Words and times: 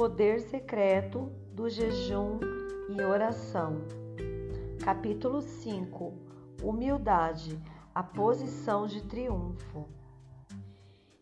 poder 0.00 0.40
secreto 0.40 1.30
do 1.52 1.68
jejum 1.68 2.40
e 2.88 3.02
oração. 3.02 3.82
Capítulo 4.82 5.42
5 5.42 6.14
Humildade 6.62 7.60
a 7.94 8.02
posição 8.02 8.86
de 8.86 9.02
triunfo. 9.02 9.86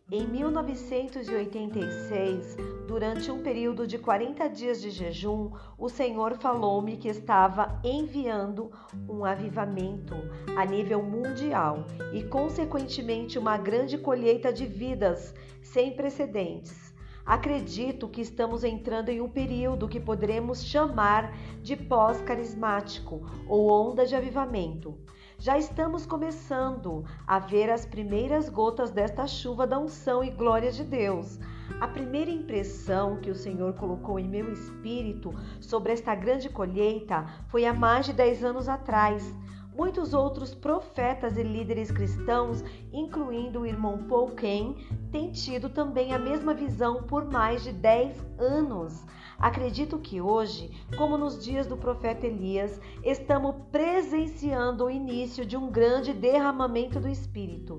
Em 0.09 0.25
1986, 0.25 2.55
durante 2.87 3.29
um 3.29 3.43
período 3.43 3.85
de 3.85 3.97
40 3.97 4.47
dias 4.47 4.81
de 4.81 4.91
jejum, 4.91 5.51
o 5.77 5.89
Senhor 5.89 6.37
falou-me 6.37 6.95
que 6.95 7.09
estava 7.09 7.81
enviando 7.83 8.71
um 9.09 9.25
avivamento 9.25 10.15
a 10.55 10.65
nível 10.65 11.03
mundial 11.03 11.85
e, 12.13 12.23
consequentemente, 12.23 13.37
uma 13.37 13.57
grande 13.57 13.97
colheita 13.97 14.53
de 14.53 14.65
vidas 14.65 15.35
sem 15.61 15.97
precedentes. 15.97 16.88
Acredito 17.29 18.07
que 18.07 18.21
estamos 18.21 18.63
entrando 18.63 19.09
em 19.09 19.21
um 19.21 19.29
período 19.29 19.87
que 19.87 19.99
poderemos 19.99 20.63
chamar 20.63 21.31
de 21.61 21.75
pós-carismático 21.75 23.21
ou 23.47 23.69
onda 23.69 24.03
de 24.03 24.15
avivamento. 24.15 24.97
Já 25.37 25.55
estamos 25.55 26.07
começando 26.07 27.05
a 27.27 27.37
ver 27.37 27.69
as 27.69 27.85
primeiras 27.85 28.49
gotas 28.49 28.89
desta 28.89 29.27
chuva 29.27 29.67
da 29.67 29.77
unção 29.77 30.23
e 30.23 30.31
glória 30.31 30.71
de 30.71 30.83
Deus. 30.83 31.39
A 31.79 31.87
primeira 31.87 32.31
impressão 32.31 33.17
que 33.17 33.29
o 33.29 33.35
Senhor 33.35 33.75
colocou 33.75 34.17
em 34.17 34.27
meu 34.27 34.51
espírito 34.51 35.31
sobre 35.61 35.93
esta 35.93 36.15
grande 36.15 36.49
colheita 36.49 37.27
foi 37.49 37.63
há 37.63 37.73
mais 37.75 38.07
de 38.07 38.13
10 38.13 38.43
anos 38.43 38.67
atrás. 38.67 39.31
Muitos 39.75 40.13
outros 40.13 40.53
profetas 40.53 41.37
e 41.37 41.43
líderes 41.43 41.91
cristãos, 41.91 42.63
incluindo 42.91 43.61
o 43.61 43.65
irmão 43.65 44.05
Paul 44.09 44.31
Ken, 44.31 44.75
têm 45.11 45.31
tido 45.31 45.69
também 45.69 46.13
a 46.13 46.19
mesma 46.19 46.53
visão 46.53 47.03
por 47.03 47.25
mais 47.31 47.63
de 47.63 47.71
10 47.71 48.25
anos. 48.37 49.05
Acredito 49.37 49.97
que 49.99 50.19
hoje, 50.19 50.69
como 50.97 51.17
nos 51.17 51.41
dias 51.43 51.65
do 51.65 51.77
profeta 51.77 52.27
Elias, 52.27 52.81
estamos 53.03 53.55
presenciando 53.71 54.85
o 54.85 54.91
início 54.91 55.45
de 55.45 55.55
um 55.55 55.71
grande 55.71 56.13
derramamento 56.13 56.99
do 56.99 57.07
Espírito. 57.07 57.77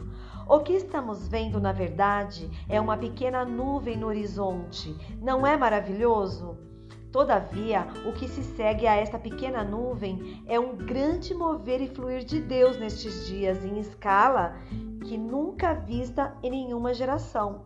O 0.48 0.61
que 0.61 0.73
estamos 0.73 1.29
vendo, 1.29 1.61
na 1.61 1.73
verdade, 1.73 2.51
é 2.69 2.81
uma 2.81 2.97
pequena 2.97 3.45
nuvem 3.45 3.97
no 3.97 4.07
horizonte. 4.07 4.97
Não 5.20 5.47
é 5.47 5.57
maravilhoso? 5.57 6.70
Todavia, 7.12 7.89
o 8.06 8.12
que 8.12 8.28
se 8.28 8.42
segue 8.42 8.86
a 8.86 8.94
esta 8.94 9.19
pequena 9.19 9.64
nuvem 9.64 10.44
é 10.47 10.61
um 10.61 10.77
grande 10.77 11.34
mover 11.34 11.80
e 11.80 11.89
fluir 11.89 12.25
de 12.25 12.41
Deus 12.41 12.78
nestes 12.78 13.27
dias 13.27 13.64
em 13.64 13.80
escala 13.80 14.56
que 15.05 15.19
nunca 15.19 15.75
vista 15.75 16.36
em 16.41 16.50
nenhuma 16.50 16.94
geração. 16.94 17.64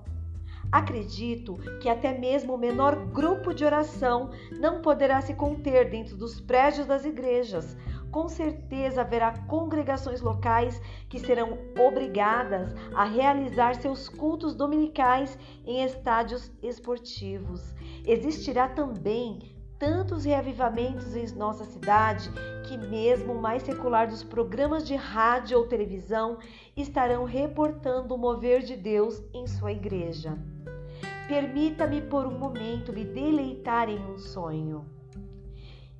Acredito 0.72 1.54
que 1.80 1.90
até 1.90 2.18
mesmo 2.18 2.54
o 2.54 2.58
menor 2.58 2.96
grupo 3.06 3.52
de 3.52 3.64
oração 3.64 4.30
não 4.58 4.80
poderá 4.80 5.20
se 5.20 5.34
conter 5.34 5.90
dentro 5.90 6.16
dos 6.16 6.40
prédios 6.40 6.86
das 6.86 7.04
igrejas. 7.04 7.76
Com 8.10 8.28
certeza 8.28 9.02
haverá 9.02 9.38
congregações 9.46 10.20
locais 10.20 10.80
que 11.08 11.18
serão 11.18 11.58
obrigadas 11.78 12.74
a 12.94 13.04
realizar 13.04 13.74
seus 13.74 14.08
cultos 14.08 14.54
dominicais 14.54 15.38
em 15.66 15.84
estádios 15.84 16.50
esportivos. 16.62 17.74
Existirá 18.06 18.68
também 18.68 19.54
tantos 19.78 20.24
reavivamentos 20.24 21.16
em 21.16 21.26
nossa 21.36 21.64
cidade 21.64 22.30
que, 22.66 22.76
mesmo 22.76 23.32
o 23.32 23.40
mais 23.40 23.62
secular 23.62 24.06
dos 24.06 24.22
programas 24.22 24.86
de 24.86 24.94
rádio 24.94 25.58
ou 25.58 25.66
televisão, 25.66 26.38
estarão 26.76 27.24
reportando 27.24 28.14
o 28.14 28.18
mover 28.18 28.62
de 28.62 28.76
Deus 28.76 29.22
em 29.32 29.46
sua 29.46 29.72
igreja. 29.72 30.38
Permita-me 31.28 32.02
por 32.02 32.26
um 32.26 32.38
momento 32.38 32.92
me 32.92 33.04
deleitar 33.04 33.88
em 33.88 33.98
um 33.98 34.18
sonho. 34.18 34.84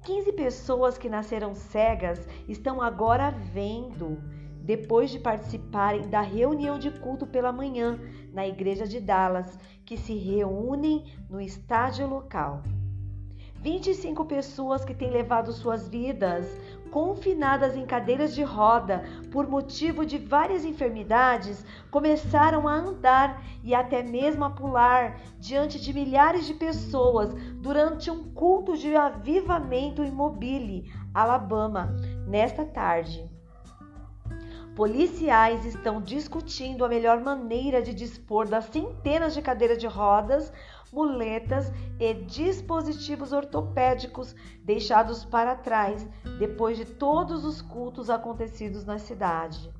15 0.04 0.32
pessoas 0.32 0.98
que 0.98 1.09
nasceram 1.09 1.54
cegas 1.54 2.28
estão 2.47 2.82
agora 2.82 3.31
vendo, 3.31 4.22
depois 4.60 5.10
de 5.10 5.19
participarem 5.19 6.09
da 6.09 6.20
reunião 6.20 6.78
de 6.78 6.91
culto 6.91 7.26
pela 7.26 7.50
manhã 7.50 7.98
na 8.32 8.47
igreja 8.47 8.87
de 8.87 9.00
Dallas, 9.00 9.59
que 9.84 9.96
se 9.96 10.14
reúnem 10.14 11.04
no 11.28 11.40
estádio 11.40 12.06
local. 12.06 12.62
25 13.60 14.26
pessoas 14.26 14.84
que 14.84 14.94
têm 14.94 15.10
levado 15.10 15.50
suas 15.50 15.88
vidas 15.88 16.46
confinadas 16.90 17.74
em 17.74 17.84
cadeiras 17.84 18.34
de 18.34 18.42
roda 18.44 19.02
por 19.32 19.48
motivo 19.48 20.06
de 20.06 20.16
várias 20.16 20.64
enfermidades 20.64 21.66
começaram 21.90 22.68
a 22.68 22.74
andar 22.74 23.42
e 23.64 23.74
até 23.74 24.00
mesmo 24.00 24.44
a 24.44 24.50
pular 24.50 25.18
diante 25.38 25.80
de 25.80 25.92
milhares 25.92 26.46
de 26.46 26.54
pessoas 26.54 27.34
durante 27.56 28.10
um 28.10 28.32
culto 28.32 28.76
de 28.76 28.94
avivamento 28.94 30.04
em 30.04 30.10
Mobile, 30.12 30.92
Alabama, 31.12 31.96
nesta 32.28 32.64
tarde. 32.64 33.33
Policiais 34.76 35.64
estão 35.64 36.02
discutindo 36.02 36.84
a 36.84 36.88
melhor 36.88 37.20
maneira 37.20 37.80
de 37.80 37.94
dispor 37.94 38.48
das 38.48 38.64
centenas 38.64 39.32
de 39.32 39.40
cadeiras 39.40 39.78
de 39.78 39.86
rodas 39.86 40.52
muletas 40.94 41.72
e 41.98 42.14
dispositivos 42.14 43.32
ortopédicos 43.32 44.34
deixados 44.62 45.24
para 45.24 45.56
trás 45.56 46.08
depois 46.38 46.76
de 46.76 46.84
todos 46.84 47.44
os 47.44 47.60
cultos 47.60 48.08
acontecidos 48.08 48.84
na 48.84 48.98
cidade. 48.98 49.70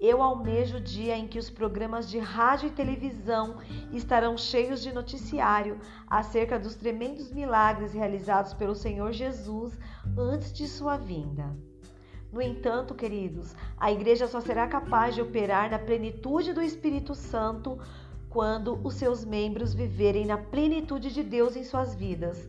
Eu 0.00 0.20
almejo 0.20 0.78
o 0.78 0.80
dia 0.80 1.16
em 1.16 1.28
que 1.28 1.38
os 1.38 1.48
programas 1.48 2.10
de 2.10 2.18
rádio 2.18 2.68
e 2.68 2.72
televisão 2.72 3.58
estarão 3.92 4.36
cheios 4.36 4.82
de 4.82 4.92
noticiário 4.92 5.78
acerca 6.08 6.58
dos 6.58 6.74
tremendos 6.74 7.30
milagres 7.30 7.92
realizados 7.92 8.52
pelo 8.52 8.74
Senhor 8.74 9.12
Jesus 9.12 9.78
antes 10.18 10.52
de 10.52 10.66
sua 10.66 10.96
vinda. 10.96 11.56
No 12.32 12.40
entanto, 12.40 12.94
queridos, 12.94 13.54
a 13.76 13.92
igreja 13.92 14.26
só 14.26 14.40
será 14.40 14.66
capaz 14.66 15.14
de 15.14 15.20
operar 15.20 15.70
na 15.70 15.78
plenitude 15.78 16.54
do 16.54 16.62
Espírito 16.62 17.14
Santo 17.14 17.78
quando 18.30 18.80
os 18.82 18.94
seus 18.94 19.22
membros 19.22 19.74
viverem 19.74 20.24
na 20.24 20.38
plenitude 20.38 21.12
de 21.12 21.22
Deus 21.22 21.54
em 21.54 21.62
suas 21.62 21.94
vidas. 21.94 22.48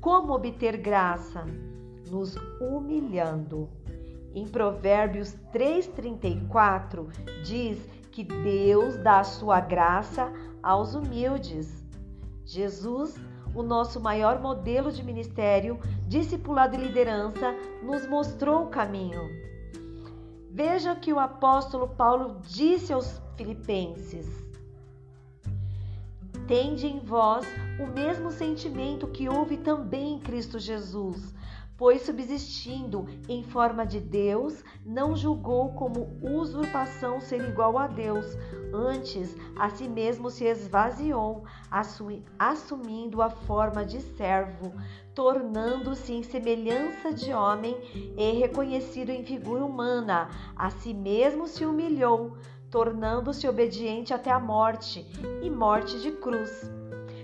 Como 0.00 0.32
obter 0.32 0.76
graça? 0.76 1.44
Nos 2.08 2.36
humilhando. 2.60 3.68
Em 4.32 4.46
Provérbios 4.46 5.34
3,34 5.52 7.08
diz 7.42 7.84
que 8.12 8.22
Deus 8.22 8.96
dá 8.98 9.18
a 9.18 9.24
sua 9.24 9.58
graça 9.58 10.32
aos 10.62 10.94
humildes. 10.94 11.84
Jesus, 12.44 13.16
o 13.54 13.62
nosso 13.62 14.00
maior 14.00 14.40
modelo 14.40 14.90
de 14.90 15.02
ministério, 15.02 15.78
discipulado 16.06 16.74
e 16.74 16.78
liderança, 16.78 17.54
nos 17.82 18.06
mostrou 18.06 18.64
o 18.64 18.68
caminho. 18.68 19.28
Veja 20.50 20.94
que 20.94 21.12
o 21.12 21.18
apóstolo 21.18 21.88
Paulo 21.88 22.40
disse 22.42 22.92
aos 22.92 23.20
Filipenses: 23.36 24.26
Tende 26.46 26.86
em 26.86 27.00
vós 27.00 27.46
o 27.80 27.86
mesmo 27.86 28.30
sentimento 28.30 29.08
que 29.08 29.28
houve 29.28 29.56
também 29.56 30.14
em 30.14 30.18
Cristo 30.20 30.58
Jesus, 30.58 31.33
pois 31.76 32.02
subsistindo 32.02 33.06
em 33.28 33.42
forma 33.42 33.84
de 33.84 34.00
Deus, 34.00 34.62
não 34.84 35.16
julgou 35.16 35.72
como 35.72 36.18
usurpação 36.22 37.20
ser 37.20 37.40
igual 37.48 37.78
a 37.78 37.86
Deus, 37.86 38.26
antes 38.72 39.36
a 39.56 39.68
si 39.70 39.88
mesmo 39.88 40.30
se 40.30 40.44
esvaziou, 40.44 41.44
assumindo 42.38 43.20
a 43.20 43.30
forma 43.30 43.84
de 43.84 44.00
servo, 44.00 44.72
tornando-se 45.14 46.12
em 46.12 46.22
semelhança 46.22 47.12
de 47.12 47.32
homem 47.32 47.76
e 48.16 48.32
reconhecido 48.38 49.10
em 49.10 49.24
figura 49.24 49.64
humana, 49.64 50.28
a 50.56 50.70
si 50.70 50.94
mesmo 50.94 51.46
se 51.46 51.64
humilhou 51.64 52.36
tornando-se 52.74 53.46
obediente 53.46 54.12
até 54.12 54.32
a 54.32 54.40
morte 54.40 55.06
e 55.40 55.48
morte 55.48 56.00
de 56.00 56.10
cruz. 56.10 56.68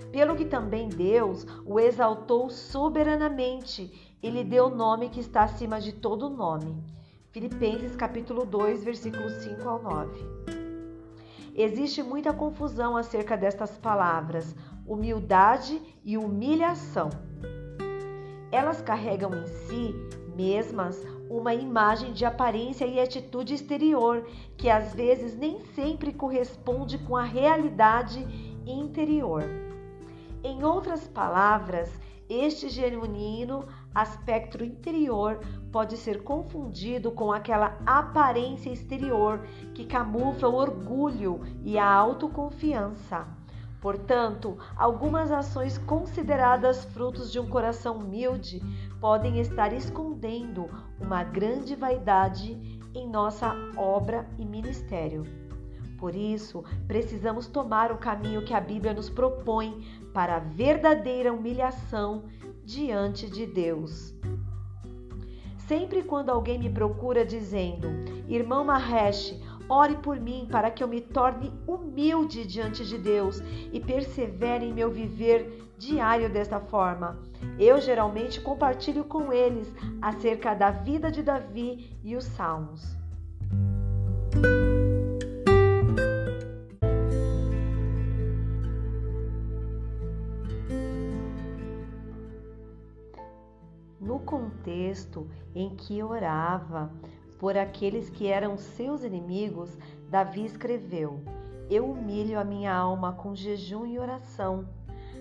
Pelo 0.09 0.33
que 0.33 0.45
também 0.45 0.87
Deus 0.87 1.45
o 1.65 1.77
exaltou 1.77 2.49
soberanamente 2.49 4.10
e 4.21 4.29
lhe 4.29 4.43
deu 4.43 4.65
o 4.65 4.75
nome 4.75 5.09
que 5.09 5.19
está 5.19 5.43
acima 5.43 5.79
de 5.79 5.91
todo 5.91 6.29
nome. 6.29 6.83
Filipenses 7.31 7.95
capítulo 7.95 8.45
2, 8.45 8.83
versículos 8.83 9.33
5 9.43 9.67
ao 9.67 9.81
9. 9.81 10.11
Existe 11.55 12.01
muita 12.03 12.33
confusão 12.33 12.95
acerca 12.95 13.35
destas 13.35 13.77
palavras, 13.77 14.55
humildade 14.85 15.81
e 16.03 16.17
humilhação. 16.17 17.09
Elas 18.51 18.81
carregam 18.81 19.31
em 19.33 19.47
si 19.47 19.95
mesmas 20.35 21.01
uma 21.29 21.53
imagem 21.53 22.13
de 22.13 22.25
aparência 22.25 22.85
e 22.85 22.99
atitude 22.99 23.53
exterior 23.53 24.25
que 24.57 24.69
às 24.69 24.93
vezes 24.93 25.37
nem 25.37 25.59
sempre 25.73 26.13
corresponde 26.13 26.97
com 26.97 27.15
a 27.15 27.23
realidade 27.23 28.25
interior. 28.65 29.43
Em 30.43 30.63
outras 30.63 31.07
palavras, 31.07 31.89
este 32.29 32.69
genuíno 32.69 33.65
aspecto 33.93 34.63
interior 34.63 35.39
pode 35.71 35.97
ser 35.97 36.23
confundido 36.23 37.11
com 37.11 37.31
aquela 37.31 37.77
aparência 37.85 38.69
exterior 38.69 39.45
que 39.73 39.85
camufla 39.85 40.49
o 40.49 40.55
orgulho 40.55 41.41
e 41.63 41.77
a 41.77 41.85
autoconfiança. 41.85 43.27
Portanto, 43.81 44.57
algumas 44.77 45.31
ações 45.31 45.77
consideradas 45.79 46.85
frutos 46.85 47.31
de 47.31 47.39
um 47.39 47.47
coração 47.47 47.97
humilde 47.97 48.61
podem 48.99 49.39
estar 49.39 49.73
escondendo 49.73 50.69
uma 50.99 51.23
grande 51.23 51.75
vaidade 51.75 52.79
em 52.93 53.09
nossa 53.09 53.55
obra 53.75 54.27
e 54.37 54.45
ministério. 54.45 55.25
Por 55.97 56.15
isso, 56.15 56.63
precisamos 56.87 57.47
tomar 57.47 57.91
o 57.91 57.97
caminho 57.97 58.43
que 58.43 58.53
a 58.53 58.59
Bíblia 58.59 58.93
nos 58.93 59.09
propõe 59.09 59.85
para 60.13 60.37
a 60.37 60.39
verdadeira 60.39 61.33
humilhação 61.33 62.23
diante 62.63 63.29
de 63.29 63.45
Deus. 63.45 64.13
Sempre 65.67 66.03
quando 66.03 66.29
alguém 66.29 66.59
me 66.59 66.69
procura 66.69 67.25
dizendo, 67.25 67.87
irmão 68.27 68.63
Mahesh, 68.63 69.39
ore 69.69 69.95
por 69.97 70.19
mim 70.19 70.47
para 70.51 70.69
que 70.69 70.83
eu 70.83 70.87
me 70.87 70.99
torne 70.99 71.53
humilde 71.65 72.45
diante 72.45 72.85
de 72.85 72.97
Deus 72.97 73.41
e 73.71 73.79
persevere 73.79 74.65
em 74.65 74.73
meu 74.73 74.91
viver 74.91 75.71
diário 75.77 76.29
desta 76.29 76.59
forma. 76.59 77.17
Eu 77.57 77.79
geralmente 77.79 78.41
compartilho 78.41 79.03
com 79.03 79.31
eles 79.31 79.73
acerca 80.01 80.53
da 80.53 80.71
vida 80.71 81.09
de 81.09 81.23
Davi 81.23 81.97
e 82.03 82.15
os 82.15 82.25
Salmos. 82.25 82.95
Contexto 94.91 95.27
em 95.55 95.69
que 95.75 96.03
orava 96.03 96.91
por 97.39 97.57
aqueles 97.57 98.09
que 98.09 98.27
eram 98.27 98.57
seus 98.57 99.03
inimigos, 99.03 99.77
Davi 100.09 100.45
escreveu: 100.45 101.21
Eu 101.69 101.89
humilho 101.89 102.37
a 102.39 102.43
minha 102.43 102.73
alma 102.73 103.13
com 103.13 103.33
jejum 103.33 103.85
e 103.85 103.97
oração. 103.97 104.67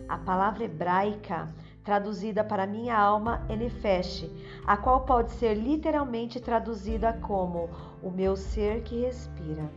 A 0.09 0.19
palavra 0.19 0.65
hebraica 0.65 1.55
traduzida 1.85 2.43
para 2.43 2.67
minha 2.67 2.99
alma 2.99 3.47
é 3.49 3.57
nefesh, 3.57 4.29
a 4.67 4.77
qual 4.77 5.03
pode 5.03 5.31
ser 5.33 5.55
literalmente 5.55 6.41
traduzida 6.41 7.13
como 7.13 7.71
o 8.03 8.11
meu 8.11 8.37
ser 8.37 8.83
que 8.83 9.03
respira. 9.03 9.71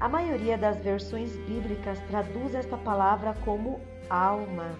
A 0.00 0.08
maioria 0.08 0.58
das 0.58 0.78
versões 0.78 1.36
bíblicas 1.46 2.00
traduz 2.08 2.54
esta 2.54 2.76
palavra 2.76 3.34
como 3.44 3.80
alma. 4.10 4.74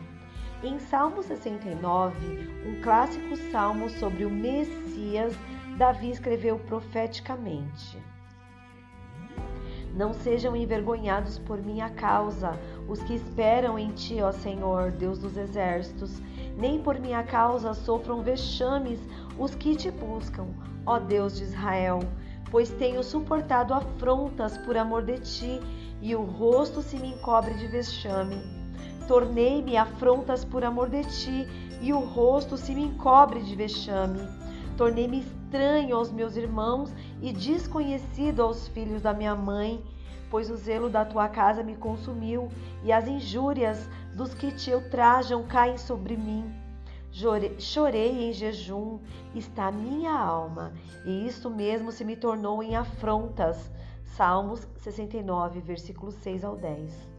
Em 0.67 0.81
Salmo 0.81 1.23
69, 1.23 2.17
um 2.67 2.81
clássico 2.83 3.37
salmo 3.53 3.89
sobre 3.89 4.25
o 4.25 4.31
Messias, 4.31 5.33
Davi 5.79 6.11
escreveu 6.11 6.59
profeticamente: 6.59 8.03
Não 9.95 10.13
sejam 10.13 10.57
envergonhados 10.57 11.39
por 11.39 11.63
minha 11.63 11.89
causa 11.91 12.59
os 12.89 13.01
que 13.01 13.15
esperam 13.15 13.79
em 13.79 13.93
ti, 13.93 14.21
ó 14.21 14.33
Senhor, 14.33 14.91
Deus 14.91 15.21
dos 15.21 15.37
exércitos, 15.37 16.21
nem 16.59 16.83
por 16.83 16.99
minha 16.99 17.23
causa 17.23 17.73
sofram 17.73 18.25
vexames 18.25 18.99
os 19.39 19.55
que 19.55 19.77
te 19.77 19.93
buscam, 19.93 20.49
ó 20.85 20.99
Deus 20.99 21.37
de 21.37 21.45
Israel, 21.45 22.01
pois 22.51 22.71
tenho 22.71 23.05
suportado 23.05 23.73
afrontas 23.73 24.59
por 24.59 24.77
amor 24.77 25.05
de 25.05 25.21
ti, 25.21 25.61
e 26.03 26.17
o 26.17 26.25
rosto 26.25 26.83
se 26.83 26.97
me 26.97 27.13
encobre 27.13 27.55
de 27.55 27.69
vexame. 27.69 28.66
Tornei-me 29.07 29.77
afrontas 29.77 30.45
por 30.45 30.65
amor 30.65 30.91
de 30.91 31.05
ti, 31.05 31.47
e 31.81 31.93
o 31.93 32.01
rosto 32.01 32.57
se 32.57 32.75
me 32.75 32.83
encobre 32.83 33.41
de 33.41 33.55
vexame. 33.55 34.21
Tornei-me 34.77 35.21
estranho 35.21 35.97
aos 35.97 36.11
meus 36.11 36.37
irmãos 36.37 36.93
e 37.23 37.33
desconhecido 37.33 38.43
aos 38.43 38.67
filhos 38.69 39.03
da 39.03 39.15
minha 39.15 39.35
mãe, 39.35 39.83
pois 40.29 40.51
o 40.51 40.57
zelo 40.57 40.91
da 40.91 41.05
tua 41.05 41.29
casa 41.29 41.63
me 41.63 41.77
consumiu, 41.77 42.49
e 42.83 42.93
as 42.93 43.07
injúrias 43.07 43.89
dos 44.15 44.35
que 44.35 44.51
te 44.51 44.75
ultrajam 44.75 45.45
caem 45.45 45.79
sobre 45.79 46.17
mim. 46.17 46.53
Chorei 47.59 48.29
em 48.29 48.33
jejum, 48.33 48.99
está 49.35 49.71
minha 49.71 50.13
alma, 50.13 50.73
e 51.05 51.27
isto 51.27 51.49
mesmo 51.49 51.93
se 51.93 52.05
me 52.05 52.17
tornou 52.17 52.63
em 52.63 52.75
afrontas. 52.75 53.71
Salmos 54.05 54.67
69, 54.79 55.61
versículos 55.61 56.15
6 56.17 56.45
ao 56.45 56.57
10. 56.57 57.16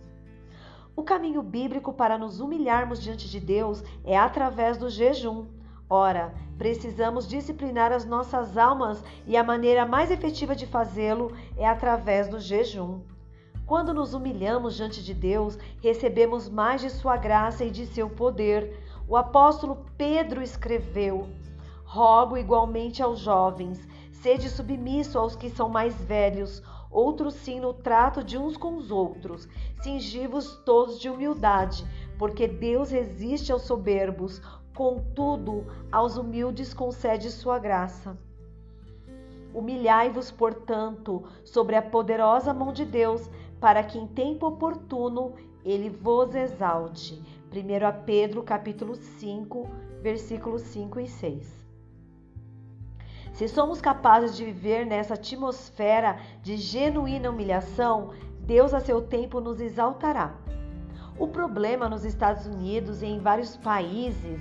O 0.98 1.04
caminho 1.04 1.44
bíblico 1.44 1.94
para 1.94 2.18
nos 2.18 2.40
humilharmos 2.40 3.00
diante 3.00 3.30
de 3.30 3.40
Deus 3.40 3.84
é 4.04 4.18
através 4.18 4.80
do 4.80 4.90
jejum. 4.90 5.46
Ora, 5.88 6.34
precisamos 6.58 7.28
disciplinar 7.28 7.92
as 7.92 8.04
nossas 8.04 8.58
almas 8.58 9.04
e 9.28 9.38
a 9.38 9.44
maneira 9.44 9.86
mais 9.86 10.10
efetiva 10.10 10.56
de 10.56 10.66
fazê-lo 10.66 11.32
é 11.56 11.68
através 11.68 12.28
do 12.28 12.40
jejum. 12.40 13.02
Quando 13.68 13.94
nos 13.94 14.16
humilhamos 14.16 14.76
diante 14.76 15.04
de 15.04 15.14
Deus, 15.14 15.56
recebemos 15.84 16.50
mais 16.50 16.82
de 16.82 16.90
Sua 16.90 17.16
graça 17.16 17.64
e 17.64 17.70
de 17.70 17.86
seu 17.86 18.10
poder. 18.10 18.84
O 19.08 19.16
apóstolo 19.16 19.86
Pedro 20.00 20.42
escreveu: 20.42 21.30
Rogo 21.86 22.36
igualmente 22.36 23.04
aos 23.04 23.20
jovens, 23.20 23.88
sede 24.12 24.50
submisso 24.50 25.20
aos 25.20 25.36
que 25.36 25.52
são 25.52 25.70
mais 25.70 25.94
velhos 26.02 26.64
outro 26.90 27.32
sim 27.32 27.60
no 27.60 27.74
trato 27.74 28.24
de 28.24 28.38
uns 28.38 28.58
com 28.58 28.76
os 28.76 28.92
outros. 28.92 29.48
Cingivos 29.82 30.58
todos 30.66 31.00
de 31.00 31.10
humildade, 31.10 31.86
porque 32.18 32.48
Deus 32.48 32.92
resiste 32.92 33.52
aos 33.52 33.64
soberbos, 33.64 34.42
contudo, 34.76 35.66
aos 35.92 36.18
humildes 36.18 36.74
concede 36.74 37.32
sua 37.32 37.58
graça. 37.58 38.18
Humilhai-vos, 39.54 40.30
portanto, 40.30 41.24
sobre 41.44 41.76
a 41.76 41.82
poderosa 41.82 42.54
mão 42.54 42.72
de 42.72 42.86
Deus, 42.86 43.30
para 43.60 43.84
que 43.84 43.98
em 43.98 44.06
tempo 44.06 44.46
oportuno 44.46 45.34
ele 45.66 45.90
vos 45.90 46.36
exalte. 46.36 47.22
1 47.52 48.06
Pedro 48.06 48.44
capítulo 48.44 48.96
5, 48.96 49.68
versículos 50.02 50.62
5 50.62 51.00
e 51.00 51.08
6. 51.08 51.57
Se 53.38 53.48
somos 53.48 53.80
capazes 53.80 54.36
de 54.36 54.44
viver 54.44 54.84
nessa 54.84 55.14
atmosfera 55.14 56.20
de 56.42 56.58
genuína 56.58 57.30
humilhação, 57.30 58.10
Deus 58.40 58.74
a 58.74 58.80
seu 58.80 59.00
tempo 59.00 59.40
nos 59.40 59.62
exaltará. 59.62 60.34
O 61.20 61.28
problema 61.28 61.88
nos 61.88 62.04
Estados 62.04 62.48
Unidos 62.48 63.04
e 63.04 63.06
em 63.06 63.20
vários 63.20 63.56
países 63.56 64.40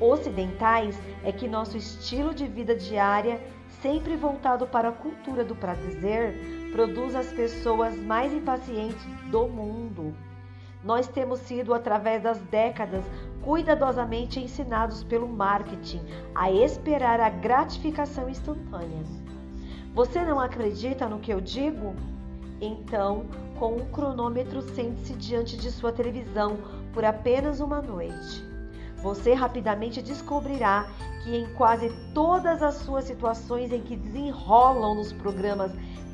ocidentais 0.00 0.96
é 1.24 1.32
que 1.32 1.48
nosso 1.48 1.76
estilo 1.76 2.32
de 2.32 2.46
vida 2.46 2.76
diária, 2.76 3.42
sempre 3.80 4.14
voltado 4.14 4.64
para 4.64 4.90
a 4.90 4.92
cultura 4.92 5.44
do 5.44 5.56
prazer, 5.56 6.70
produz 6.70 7.16
as 7.16 7.32
pessoas 7.32 7.96
mais 7.96 8.32
impacientes 8.32 9.04
do 9.28 9.48
mundo. 9.48 10.14
Nós 10.84 11.06
temos 11.06 11.40
sido, 11.40 11.72
através 11.72 12.22
das 12.22 12.38
décadas, 12.38 13.04
cuidadosamente 13.42 14.40
ensinados 14.40 15.04
pelo 15.04 15.28
marketing 15.28 16.00
a 16.34 16.50
esperar 16.50 17.20
a 17.20 17.28
gratificação 17.28 18.28
instantânea. 18.28 19.04
Você 19.94 20.24
não 20.24 20.40
acredita 20.40 21.08
no 21.08 21.18
que 21.18 21.32
eu 21.32 21.40
digo? 21.40 21.94
Então, 22.60 23.26
com 23.58 23.76
um 23.76 23.90
cronômetro, 23.90 24.62
sente-se 24.62 25.14
diante 25.14 25.56
de 25.56 25.70
sua 25.70 25.92
televisão 25.92 26.58
por 26.92 27.04
apenas 27.04 27.60
uma 27.60 27.82
noite. 27.82 28.44
Você 29.02 29.34
rapidamente 29.34 30.00
descobrirá 30.00 30.86
que 31.22 31.36
em 31.36 31.52
quase 31.54 31.90
todas 32.14 32.62
as 32.62 32.74
suas 32.76 33.04
situações 33.04 33.72
em 33.72 33.80
que 33.80 33.96
desenrolam 33.96 34.94
nos 34.94 35.12
programas 35.12 35.72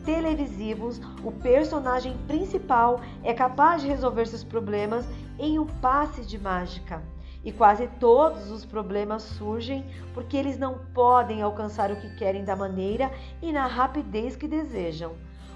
televisivos, 0.09 0.99
o 1.23 1.31
personagem 1.31 2.17
principal 2.27 2.99
é 3.23 3.35
capaz 3.35 3.83
de 3.83 3.89
resolver 3.89 4.25
seus 4.25 4.43
problemas 4.43 5.05
em 5.39 5.59
um 5.59 5.67
passe 5.67 6.25
de 6.25 6.39
mágica. 6.39 7.03
E 7.45 7.53
quase 7.53 7.87
todos 8.01 8.51
os 8.51 8.65
problemas 8.65 9.23
surgem 9.23 9.85
porque 10.15 10.35
eles 10.35 10.57
não 10.57 10.79
podem 10.95 11.43
alcançar 11.43 11.93
o 11.93 11.97
que 11.97 12.17
querem 12.17 12.43
da 12.43 12.57
maneira 12.57 13.13
e 13.43 13.53
na 13.53 13.67
rapidez 13.67 14.35
que 14.35 14.49
desejam. 14.49 15.13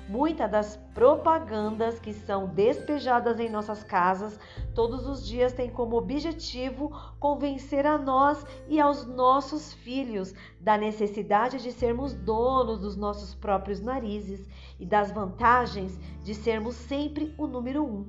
Muitas 0.09 0.50
das 0.50 0.76
propagandas 0.94 2.00
que 2.00 2.12
são 2.12 2.49
despejadas 2.49 3.38
em 3.38 3.49
nossas 3.49 3.85
casas 3.85 4.38
todos 4.75 5.06
os 5.06 5.26
dias 5.26 5.52
têm 5.52 5.71
como 5.71 5.97
objetivo 5.97 6.90
convencer 7.21 7.87
a 7.87 7.97
nós 7.97 8.44
e 8.68 8.80
aos 8.80 9.06
nossos 9.06 9.73
filhos 9.73 10.35
da 10.61 10.76
necessidade 10.76 11.62
de 11.62 11.71
sermos 11.71 12.14
donos 12.14 12.80
dos 12.80 12.97
nossos 12.97 13.35
próprios 13.35 13.80
narizes 13.80 14.47
e 14.78 14.85
das 14.85 15.12
vantagens 15.12 15.99
de 16.23 16.35
sermos 16.35 16.75
sempre 16.75 17.32
o 17.38 17.47
número 17.47 17.85
um. 17.85 18.04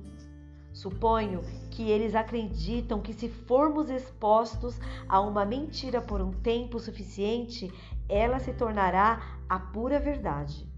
Suponho 0.72 1.42
que 1.70 1.88
eles 1.88 2.16
acreditam 2.16 3.00
que, 3.00 3.12
se 3.12 3.28
formos 3.28 3.88
expostos 3.88 4.80
a 5.08 5.20
uma 5.20 5.44
mentira 5.44 6.02
por 6.02 6.20
um 6.20 6.32
tempo 6.32 6.80
suficiente, 6.80 7.72
ela 8.08 8.40
se 8.40 8.52
tornará 8.52 9.38
a 9.48 9.60
pura 9.60 10.00
verdade. 10.00 10.73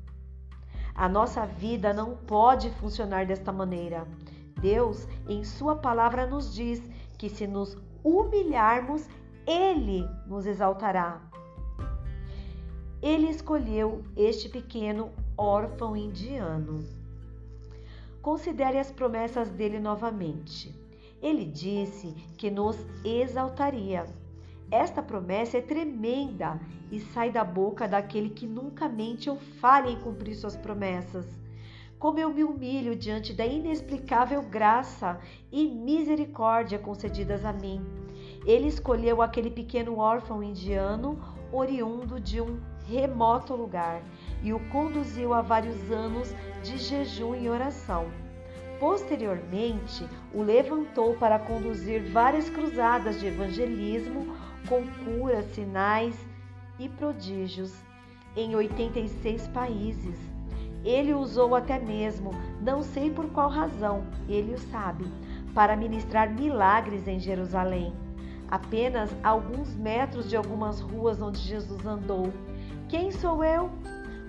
A 0.97 1.09
nossa 1.09 1.45
vida 1.45 1.93
não 1.93 2.17
pode 2.17 2.71
funcionar 2.71 3.27
desta 3.27 3.53
maneira. 3.53 4.07
Deus, 4.61 5.07
em 5.29 5.45
Sua 5.45 5.77
palavra, 5.77 6.27
nos 6.27 6.55
diz 6.55 6.83
que, 7.19 7.29
se 7.29 7.47
nos 7.47 7.77
humilharmos, 8.03 9.07
Ele 9.47 10.09
nos 10.27 10.47
exaltará. 10.47 11.21
Ele 13.03 13.29
escolheu 13.29 14.03
este 14.17 14.49
pequeno 14.49 15.11
órfão 15.37 15.97
indiano 15.97 16.83
considere 18.27 18.77
as 18.77 18.91
promessas 18.91 19.49
dele 19.51 19.79
novamente. 19.79 20.75
Ele 21.23 21.45
disse 21.45 22.09
que 22.37 22.51
nos 22.51 22.77
exaltaria. 23.05 24.05
Esta 24.71 25.01
promessa 25.01 25.59
é 25.59 25.61
tremenda 25.61 26.61
e 26.91 26.99
sai 26.99 27.31
da 27.31 27.45
boca 27.45 27.87
daquele 27.87 28.31
que 28.31 28.47
nunca 28.47 28.89
mente 28.89 29.31
ou 29.31 29.37
falha 29.37 29.89
em 29.89 30.01
cumprir 30.01 30.35
suas 30.35 30.57
promessas. 30.57 31.27
Como 31.99 32.19
eu 32.19 32.33
me 32.33 32.43
humilho 32.43 32.97
diante 32.97 33.33
da 33.33 33.47
inexplicável 33.47 34.43
graça 34.43 35.21
e 35.53 35.67
misericórdia 35.67 36.79
concedidas 36.79 37.45
a 37.45 37.53
mim. 37.53 37.81
Ele 38.45 38.67
escolheu 38.67 39.23
aquele 39.23 39.51
pequeno 39.51 39.99
órfão 39.99 40.43
indiano, 40.43 41.19
oriundo 41.53 42.21
de 42.21 42.41
um 42.41 42.61
remoto 42.89 43.55
lugar, 43.55 44.03
e 44.43 44.53
o 44.53 44.61
conduziu 44.69 45.33
a 45.33 45.43
vários 45.43 45.91
anos 45.91 46.35
de 46.63 46.77
jejum 46.77 47.35
e 47.35 47.49
oração. 47.49 48.07
Posteriormente, 48.79 50.07
o 50.35 50.43
levantou 50.43 51.15
para 51.15 51.39
conduzir 51.39 52.03
várias 52.13 52.51
cruzadas 52.51 53.19
de 53.19 53.27
evangelismo 53.27 54.37
com 54.69 54.85
curas, 55.05 55.45
sinais 55.55 56.15
e 56.79 56.89
prodígios 56.89 57.75
em 58.37 58.55
86 58.55 59.49
países. 59.49 60.17
Ele 60.85 61.15
usou 61.15 61.55
até 61.55 61.79
mesmo, 61.79 62.31
não 62.61 62.83
sei 62.83 63.11
por 63.11 63.27
qual 63.31 63.49
razão, 63.49 64.05
ele 64.29 64.55
o 64.55 64.59
sabe, 64.59 65.05
para 65.55 65.77
ministrar 65.77 66.31
milagres 66.31 67.09
em 67.09 67.19
Jerusalém, 67.19 67.93
apenas 68.49 69.11
alguns 69.25 69.75
metros 69.75 70.29
de 70.29 70.37
algumas 70.37 70.81
ruas 70.81 71.21
onde 71.21 71.39
Jesus 71.41 71.85
andou. 71.85 72.33
Quem 72.89 73.11
sou 73.11 73.43
eu? 73.43 73.71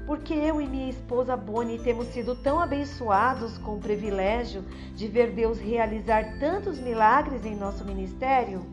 porque 0.08 0.34
eu 0.34 0.62
e 0.62 0.66
minha 0.66 0.90
esposa 0.90 1.36
Bonnie 1.36 1.80
temos 1.80 2.08
sido 2.08 2.34
tão 2.34 2.62
abençoados 2.62 3.58
com 3.58 3.76
o 3.76 3.80
privilégio 3.80 4.64
de 4.96 5.06
ver 5.06 5.32
Deus 5.32 5.60
realizar 5.60 6.40
tantos 6.40 6.80
milagres 6.80 7.46
em 7.46 7.54
nosso 7.54 7.84
ministério? 7.84 8.66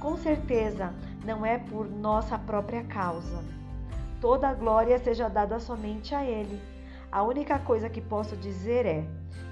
Com 0.00 0.16
certeza, 0.16 0.94
não 1.26 1.44
é 1.44 1.58
por 1.58 1.86
nossa 1.86 2.38
própria 2.38 2.82
causa. 2.84 3.44
Toda 4.18 4.48
a 4.48 4.54
glória 4.54 4.98
seja 4.98 5.28
dada 5.28 5.60
somente 5.60 6.14
a 6.14 6.24
Ele. 6.24 6.58
A 7.12 7.22
única 7.22 7.58
coisa 7.58 7.90
que 7.90 8.00
posso 8.00 8.34
dizer 8.34 8.86
é: 8.86 9.04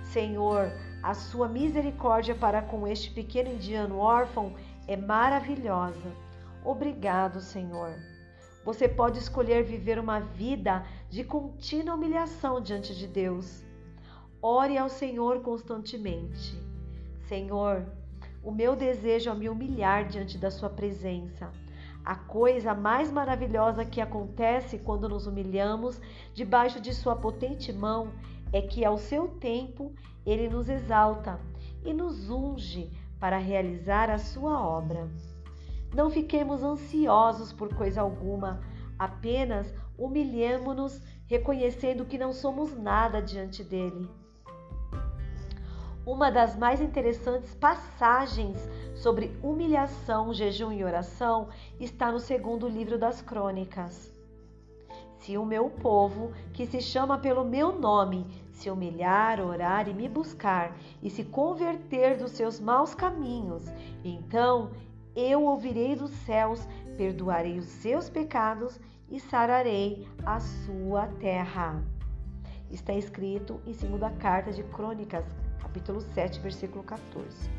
Senhor, 0.05 0.73
a 1.03 1.13
sua 1.13 1.49
misericórdia 1.49 2.35
para 2.35 2.63
com 2.63 2.87
este 2.87 3.11
pequeno 3.11 3.53
indiano 3.53 3.99
órfão 3.99 4.55
é 4.87 4.97
maravilhosa. 4.97 6.13
Obrigado, 6.65 7.41
Senhor. 7.41 7.93
Você 8.65 8.89
pode 8.89 9.19
escolher 9.19 9.65
viver 9.65 9.99
uma 9.99 10.21
vida 10.21 10.85
de 11.11 11.25
contínua 11.25 11.95
humilhação 11.95 12.61
diante 12.61 12.95
de 12.95 13.07
Deus. 13.07 13.65
Ore 14.41 14.79
ao 14.79 14.89
Senhor 14.89 15.41
constantemente. 15.41 16.59
Senhor, 17.29 17.87
o 18.49 18.51
meu 18.51 18.75
desejo 18.75 19.29
é 19.29 19.35
me 19.35 19.47
humilhar 19.47 20.09
diante 20.09 20.39
da 20.39 20.51
Sua 20.51 20.71
presença. 20.71 21.53
A 22.03 22.15
coisa 22.15 22.73
mais 22.73 23.13
maravilhosa 23.13 23.85
que 23.85 24.01
acontece 24.01 24.79
quando 24.79 25.07
nos 25.07 25.27
humilhamos 25.27 26.01
debaixo 26.33 26.81
de 26.81 26.95
Sua 26.95 27.15
potente 27.15 27.71
mão 27.75 28.11
é 28.51 28.63
que, 28.63 28.87
ao 28.87 28.97
seu 28.97 29.29
tempo, 29.29 29.93
Ele 30.25 30.49
nos 30.49 30.67
exalta 30.71 31.39
e 31.85 31.93
nos 31.93 32.31
unge 32.31 32.91
para 33.21 33.37
realizar 33.37 34.09
a 34.09 34.17
Sua 34.17 34.59
obra. 34.67 35.11
Não 35.95 36.09
fiquemos 36.09 36.63
ansiosos 36.63 37.53
por 37.53 37.75
coisa 37.75 38.01
alguma, 38.01 38.63
apenas 38.99 39.71
humilhemo-nos, 39.99 41.03
reconhecendo 41.27 42.07
que 42.07 42.17
não 42.17 42.33
somos 42.33 42.75
nada 42.75 43.21
diante 43.21 43.63
dele. 43.63 44.09
Uma 46.09 46.31
das 46.31 46.57
mais 46.57 46.81
interessantes 46.81 47.55
passagens 47.55 48.57
sobre 48.95 49.39
humilhação, 49.43 50.33
jejum 50.33 50.73
e 50.73 50.83
oração 50.83 51.51
está 51.79 52.11
no 52.11 52.19
segundo 52.19 52.67
livro 52.67 52.99
das 52.99 53.21
Crônicas. 53.21 54.11
Se 55.19 55.37
o 55.37 55.45
meu 55.45 55.69
povo, 55.69 56.33
que 56.55 56.65
se 56.65 56.81
chama 56.81 57.19
pelo 57.19 57.45
meu 57.45 57.79
nome, 57.79 58.27
se 58.53 58.71
humilhar, 58.71 59.39
orar 59.39 59.87
e 59.87 59.93
me 59.93 60.09
buscar, 60.09 60.75
e 61.03 61.11
se 61.11 61.25
converter 61.25 62.17
dos 62.17 62.31
seus 62.31 62.59
maus 62.59 62.95
caminhos, 62.95 63.67
então 64.03 64.71
eu 65.15 65.45
ouvirei 65.45 65.95
dos 65.95 66.13
céus, 66.25 66.67
perdoarei 66.97 67.59
os 67.59 67.67
seus 67.67 68.09
pecados 68.09 68.81
e 69.11 69.21
sararei 69.21 70.09
a 70.25 70.41
sua 70.41 71.07
terra. 71.21 71.85
Está 72.71 72.95
escrito 72.95 73.61
em 73.67 73.75
segunda 73.75 74.09
carta 74.09 74.51
de 74.51 74.63
Crônicas, 74.63 75.27
capítulo 75.61 76.01
7, 76.01 76.41
versículo 76.41 76.83
14. 76.85 77.51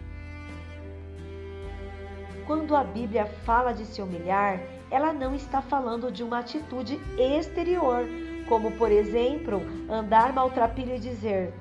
Quando 2.46 2.76
a 2.76 2.84
Bíblia 2.84 3.26
fala 3.26 3.72
de 3.74 3.86
se 3.86 4.02
humilhar, 4.02 4.60
ela 4.90 5.14
não 5.14 5.36
está 5.36 5.62
falando 5.62 6.12
de 6.12 6.24
uma 6.24 6.40
atitude 6.40 7.00
exterior, 7.18 8.06
como 8.48 8.72
por 8.72 8.92
exemplo, 8.92 9.62
andar 9.88 10.34
maltrapilho 10.34 10.96
e 10.96 11.00
dizer: 11.00 11.54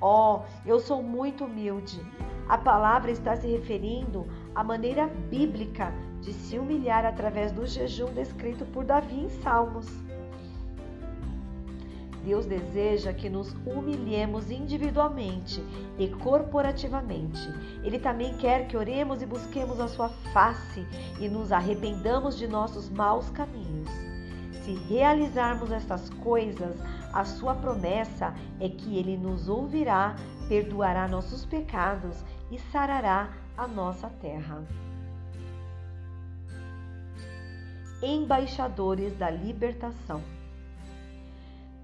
"Ó, 0.00 0.36
oh, 0.36 0.68
eu 0.68 0.78
sou 0.78 1.02
muito 1.02 1.46
humilde". 1.46 2.00
A 2.46 2.58
palavra 2.58 3.10
está 3.10 3.34
se 3.36 3.46
referindo 3.46 4.26
à 4.54 4.62
maneira 4.62 5.06
bíblica 5.06 5.94
de 6.20 6.32
se 6.32 6.58
humilhar 6.58 7.06
através 7.06 7.50
do 7.50 7.66
jejum 7.66 8.12
descrito 8.12 8.66
por 8.66 8.84
Davi 8.84 9.20
em 9.20 9.30
Salmos. 9.30 9.86
Deus 12.24 12.46
deseja 12.46 13.12
que 13.12 13.28
nos 13.28 13.54
humilhemos 13.66 14.50
individualmente 14.50 15.62
e 15.98 16.08
corporativamente. 16.08 17.40
Ele 17.82 17.98
também 17.98 18.34
quer 18.38 18.66
que 18.66 18.76
oremos 18.76 19.20
e 19.20 19.26
busquemos 19.26 19.78
a 19.78 19.88
sua 19.88 20.08
face 20.32 20.86
e 21.20 21.28
nos 21.28 21.52
arrependamos 21.52 22.38
de 22.38 22.48
nossos 22.48 22.88
maus 22.88 23.28
caminhos. 23.30 23.88
Se 24.64 24.72
realizarmos 24.88 25.70
estas 25.70 26.08
coisas, 26.08 26.76
a 27.12 27.24
sua 27.24 27.54
promessa 27.54 28.34
é 28.58 28.70
que 28.70 28.96
ele 28.96 29.16
nos 29.18 29.46
ouvirá, 29.46 30.16
perdoará 30.48 31.06
nossos 31.06 31.44
pecados 31.44 32.24
e 32.50 32.58
sarará 32.72 33.30
a 33.56 33.68
nossa 33.68 34.08
terra. 34.08 34.64
Embaixadores 38.02 39.16
da 39.18 39.30
Libertação. 39.30 40.33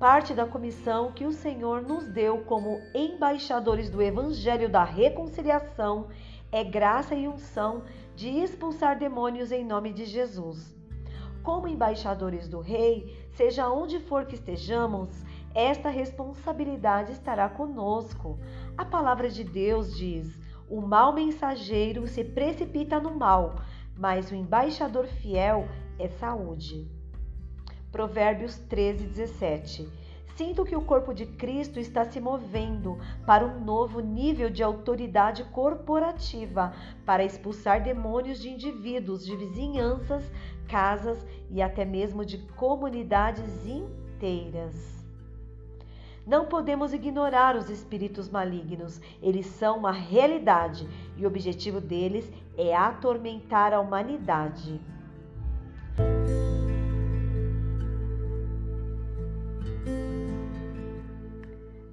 Parte 0.00 0.33
da 0.33 0.47
comissão 0.47 1.12
que 1.12 1.26
o 1.26 1.30
Senhor 1.30 1.83
nos 1.83 2.09
deu 2.09 2.38
como 2.45 2.80
embaixadores 2.95 3.90
do 3.90 4.00
Evangelho 4.00 4.66
da 4.66 4.83
Reconciliação 4.83 6.09
é 6.50 6.64
graça 6.64 7.14
e 7.14 7.28
unção 7.28 7.83
de 8.16 8.30
expulsar 8.30 8.99
demônios 8.99 9.52
em 9.52 9.62
nome 9.62 9.92
de 9.92 10.07
Jesus. 10.07 10.75
Como 11.42 11.69
embaixadores 11.69 12.49
do 12.49 12.61
Rei, 12.61 13.14
seja 13.35 13.69
onde 13.69 14.00
for 14.00 14.25
que 14.25 14.37
estejamos, 14.37 15.11
esta 15.54 15.90
responsabilidade 15.90 17.12
estará 17.12 17.50
conosco. 17.50 18.38
A 18.78 18.87
palavra 18.87 19.28
de 19.28 19.45
Deus 19.45 19.95
diz: 19.95 20.40
o 20.66 20.80
mau 20.80 21.12
mensageiro 21.12 22.07
se 22.07 22.25
precipita 22.25 22.99
no 22.99 23.14
mal, 23.14 23.57
mas 23.99 24.30
o 24.30 24.35
embaixador 24.35 25.07
fiel 25.07 25.69
é 25.99 26.09
saúde. 26.09 27.00
Provérbios 27.92 28.56
13, 28.68 29.06
17. 29.09 29.88
Sinto 30.37 30.64
que 30.64 30.76
o 30.76 30.80
corpo 30.80 31.12
de 31.12 31.26
Cristo 31.26 31.78
está 31.78 32.04
se 32.04 32.20
movendo 32.20 32.99
para 33.26 33.44
um 33.44 33.61
novo 33.62 34.00
nível 34.00 34.49
de 34.49 34.62
autoridade 34.62 35.44
corporativa 35.44 36.73
para 37.04 37.25
expulsar 37.25 37.82
demônios 37.82 38.40
de 38.40 38.49
indivíduos, 38.49 39.26
de 39.26 39.37
vizinhanças, 39.37 40.25
casas 40.66 41.26
e 41.50 41.61
até 41.61 41.85
mesmo 41.85 42.25
de 42.25 42.38
comunidades 42.56 43.66
inteiras. 43.66 45.04
Não 46.26 46.47
podemos 46.47 46.92
ignorar 46.92 47.56
os 47.56 47.68
espíritos 47.68 48.30
malignos, 48.30 49.00
eles 49.20 49.47
são 49.47 49.78
uma 49.78 49.92
realidade 49.92 50.88
e 51.16 51.25
o 51.25 51.28
objetivo 51.28 51.80
deles 51.80 52.30
é 52.56 52.75
atormentar 52.75 53.75
a 53.75 53.80
humanidade. 53.80 54.80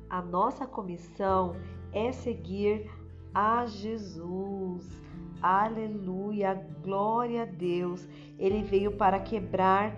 A 0.09 0.21
nossa 0.21 0.65
comissão 0.65 1.55
é 1.91 2.11
seguir 2.13 2.89
a 3.33 3.65
Jesus. 3.65 5.01
Aleluia, 5.41 6.53
glória 6.81 7.43
a 7.43 7.45
Deus. 7.45 8.07
Ele 8.39 8.63
veio 8.63 8.95
para 8.95 9.19
quebrar 9.19 9.95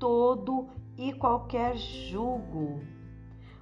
todo 0.00 0.68
e 0.98 1.12
qualquer 1.12 1.76
jugo. 1.76 2.80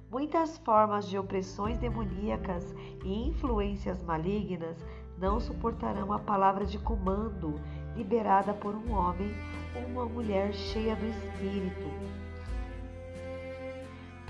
Muitas 0.09 0.57
formas 0.57 1.07
de 1.07 1.17
opressões 1.17 1.77
demoníacas 1.77 2.75
e 3.05 3.27
influências 3.29 4.01
malignas 4.03 4.83
não 5.19 5.39
suportarão 5.39 6.11
a 6.11 6.19
palavra 6.19 6.65
de 6.65 6.79
comando 6.79 7.55
liberada 7.95 8.53
por 8.53 8.73
um 8.73 8.91
homem 8.91 9.31
ou 9.75 9.83
uma 9.83 10.05
mulher 10.05 10.51
cheia 10.51 10.95
do 10.95 11.05
Espírito. 11.05 12.10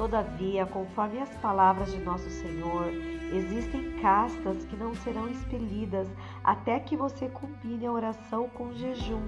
Todavia, 0.01 0.65
conforme 0.65 1.19
as 1.19 1.29
palavras 1.37 1.91
de 1.91 1.99
nosso 1.99 2.27
Senhor, 2.27 2.91
Existem 3.33 3.93
castas 4.01 4.65
que 4.65 4.75
não 4.75 4.93
serão 4.93 5.29
expelidas 5.29 6.05
até 6.43 6.77
que 6.81 6.97
você 6.97 7.29
combine 7.29 7.85
a 7.85 7.91
oração 7.91 8.49
com 8.49 8.73
jejum 8.73 9.21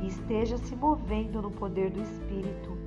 e 0.00 0.06
esteja 0.06 0.56
se 0.58 0.76
movendo 0.76 1.42
no 1.42 1.50
poder 1.50 1.90
do 1.90 2.00
Espírito. 2.00 2.78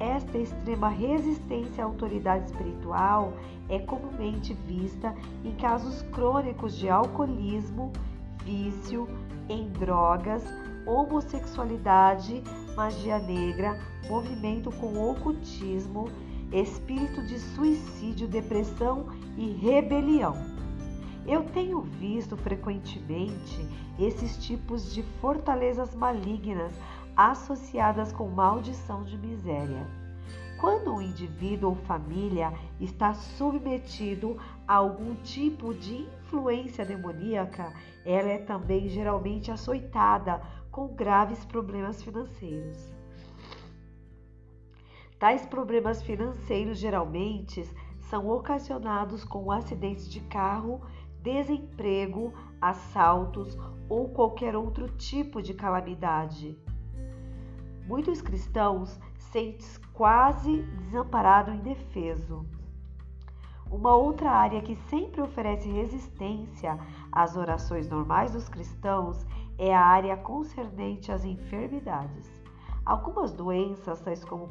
Esta 0.00 0.36
extrema 0.36 0.88
resistência 0.88 1.84
à 1.84 1.86
autoridade 1.86 2.46
espiritual 2.46 3.34
é 3.68 3.78
comumente 3.78 4.52
vista 4.52 5.14
em 5.44 5.54
casos 5.54 6.02
crônicos 6.10 6.76
de 6.76 6.88
alcoolismo, 6.88 7.92
vício, 8.44 9.08
em 9.48 9.68
drogas, 9.68 10.42
homossexualidade, 10.86 12.42
magia 12.76 13.18
negra, 13.18 13.78
movimento 14.08 14.70
com 14.72 15.10
ocultismo, 15.10 16.08
espírito 16.52 17.24
de 17.26 17.38
suicídio, 17.38 18.28
depressão 18.28 19.06
e 19.36 19.52
rebelião. 19.52 20.36
Eu 21.26 21.44
tenho 21.44 21.80
visto 21.82 22.36
frequentemente 22.36 23.66
esses 23.98 24.36
tipos 24.44 24.92
de 24.92 25.02
fortalezas 25.20 25.94
malignas 25.94 26.72
associadas 27.16 28.12
com 28.12 28.28
maldição 28.28 29.04
de 29.04 29.16
miséria. 29.16 29.86
Quando 30.60 30.94
um 30.94 31.00
indivíduo 31.00 31.70
ou 31.70 31.76
família 31.76 32.52
está 32.80 33.14
submetido 33.14 34.36
a 34.66 34.74
algum 34.74 35.14
tipo 35.16 35.74
de 35.74 36.06
influência 36.22 36.84
demoníaca, 36.84 37.72
ela 38.04 38.28
é 38.28 38.38
também 38.38 38.88
geralmente 38.88 39.50
açoitada 39.50 40.40
com 40.72 40.88
graves 40.88 41.44
problemas 41.44 42.02
financeiros. 42.02 42.92
Tais 45.18 45.46
problemas 45.46 46.02
financeiros 46.02 46.78
geralmente 46.78 47.62
são 48.00 48.28
ocasionados 48.28 49.22
com 49.22 49.52
acidentes 49.52 50.10
de 50.10 50.20
carro, 50.22 50.80
desemprego, 51.20 52.32
assaltos 52.60 53.56
ou 53.88 54.08
qualquer 54.08 54.56
outro 54.56 54.88
tipo 54.88 55.40
de 55.40 55.54
calamidade. 55.54 56.58
Muitos 57.86 58.20
cristãos 58.20 58.98
sentem-se 59.18 59.78
quase 59.92 60.62
desamparado 60.62 61.52
e 61.52 61.56
indefeso. 61.56 62.44
Uma 63.70 63.94
outra 63.94 64.30
área 64.30 64.60
que 64.60 64.76
sempre 64.90 65.22
oferece 65.22 65.68
resistência 65.68 66.78
às 67.10 67.36
orações 67.36 67.88
normais 67.88 68.32
dos 68.32 68.48
cristãos 68.48 69.24
é 69.64 69.72
a 69.72 69.80
área 69.80 70.16
concernente 70.16 71.12
às 71.12 71.24
enfermidades. 71.24 72.28
Algumas 72.84 73.32
doenças, 73.32 74.00
tais 74.00 74.24
como 74.24 74.48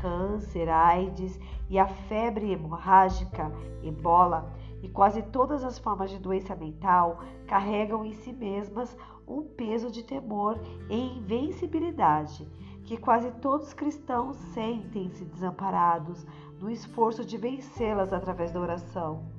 câncer, 0.00 0.68
AIDS 0.68 1.36
e 1.68 1.80
a 1.80 1.88
febre 1.88 2.52
hemorrágica, 2.52 3.50
ebola, 3.82 4.52
e 4.80 4.88
quase 4.88 5.20
todas 5.20 5.64
as 5.64 5.80
formas 5.80 6.12
de 6.12 6.18
doença 6.20 6.54
mental 6.54 7.18
carregam 7.44 8.04
em 8.04 8.12
si 8.12 8.32
mesmas 8.32 8.96
um 9.26 9.42
peso 9.42 9.90
de 9.90 10.04
temor 10.04 10.60
e 10.88 10.96
invencibilidade, 11.18 12.48
que 12.84 12.96
quase 12.96 13.32
todos 13.32 13.66
os 13.66 13.74
cristãos 13.74 14.36
sentem-se 14.54 15.24
desamparados 15.24 16.24
no 16.60 16.70
esforço 16.70 17.24
de 17.24 17.36
vencê-las 17.36 18.12
através 18.12 18.52
da 18.52 18.60
oração. 18.60 19.31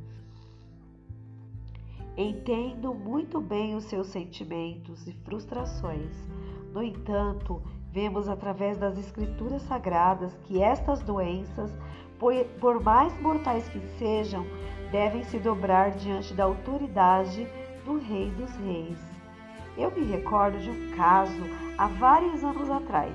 Entendo 2.18 2.94
muito 2.94 3.42
bem 3.42 3.76
os 3.76 3.86
seus 3.86 4.08
sentimentos 4.08 5.08
e 5.08 5.14
frustrações. 5.14 6.12
No 6.74 6.82
entanto, 6.84 7.62
Vemos 7.94 8.28
através 8.28 8.76
das 8.76 8.98
Escrituras 8.98 9.62
Sagradas 9.62 10.36
que 10.46 10.60
estas 10.60 11.04
doenças, 11.04 11.72
por 12.60 12.82
mais 12.82 13.16
mortais 13.22 13.70
que 13.70 13.80
sejam, 14.00 14.44
devem 14.92 15.24
se 15.26 15.38
dobrar 15.38 15.92
diante 15.92 16.34
da 16.34 16.46
autoridade 16.46 17.48
do 17.86 18.00
Rei 18.00 18.32
dos 18.32 18.50
Reis. 18.56 18.98
Eu 19.78 19.92
me 19.92 20.04
recordo 20.06 20.58
de 20.58 20.72
um 20.72 20.90
caso 20.96 21.44
há 21.78 21.86
vários 21.86 22.44
anos 22.44 22.68
atrás, 22.68 23.14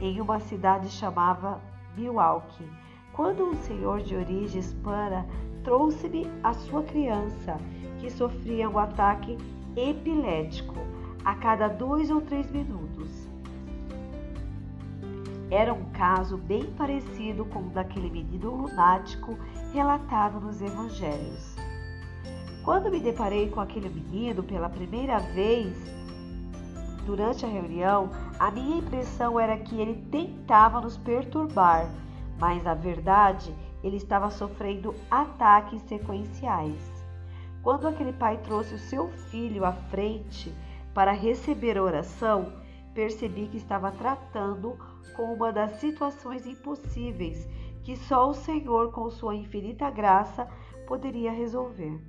em 0.00 0.20
uma 0.20 0.38
cidade 0.38 0.88
chamada 0.88 1.60
Milwaukee, 1.96 2.70
quando 3.12 3.44
um 3.44 3.54
senhor 3.54 4.02
de 4.02 4.14
origem 4.14 4.60
hispana 4.60 5.26
trouxe-me 5.64 6.30
a 6.44 6.52
sua 6.52 6.84
criança, 6.84 7.58
que 8.02 8.10
sofria 8.10 8.68
um 8.68 8.78
ataque 8.78 9.38
epilético 9.76 10.74
a 11.24 11.36
cada 11.36 11.68
dois 11.68 12.10
ou 12.10 12.20
três 12.20 12.50
minutos. 12.50 13.28
Era 15.48 15.72
um 15.72 15.84
caso 15.92 16.36
bem 16.36 16.64
parecido 16.72 17.44
com 17.44 17.60
o 17.60 17.70
daquele 17.70 18.10
menino 18.10 18.56
lunático 18.56 19.38
relatado 19.72 20.40
nos 20.40 20.60
evangelhos. 20.60 21.54
Quando 22.64 22.90
me 22.90 22.98
deparei 22.98 23.48
com 23.48 23.60
aquele 23.60 23.88
menino 23.88 24.42
pela 24.42 24.68
primeira 24.68 25.20
vez 25.20 25.76
durante 27.06 27.46
a 27.46 27.48
reunião, 27.48 28.10
a 28.36 28.50
minha 28.50 28.78
impressão 28.78 29.38
era 29.38 29.56
que 29.56 29.80
ele 29.80 30.02
tentava 30.10 30.80
nos 30.80 30.96
perturbar, 30.96 31.88
mas 32.40 32.64
na 32.64 32.74
verdade 32.74 33.54
ele 33.84 33.96
estava 33.96 34.28
sofrendo 34.28 34.92
ataques 35.08 35.80
sequenciais. 35.82 36.91
Quando 37.62 37.86
aquele 37.86 38.12
pai 38.12 38.38
trouxe 38.38 38.74
o 38.74 38.78
seu 38.78 39.08
filho 39.30 39.64
à 39.64 39.72
frente 39.72 40.52
para 40.92 41.12
receber 41.12 41.78
a 41.78 41.82
oração, 41.82 42.52
percebi 42.92 43.46
que 43.46 43.56
estava 43.56 43.90
tratando 43.92 44.76
com 45.14 45.32
uma 45.32 45.52
das 45.52 45.72
situações 45.72 46.46
impossíveis 46.46 47.48
que 47.82 47.96
só 47.96 48.30
o 48.30 48.34
Senhor, 48.34 48.92
com 48.92 49.10
sua 49.10 49.34
infinita 49.34 49.90
graça, 49.90 50.48
poderia 50.86 51.32
resolver. 51.32 52.00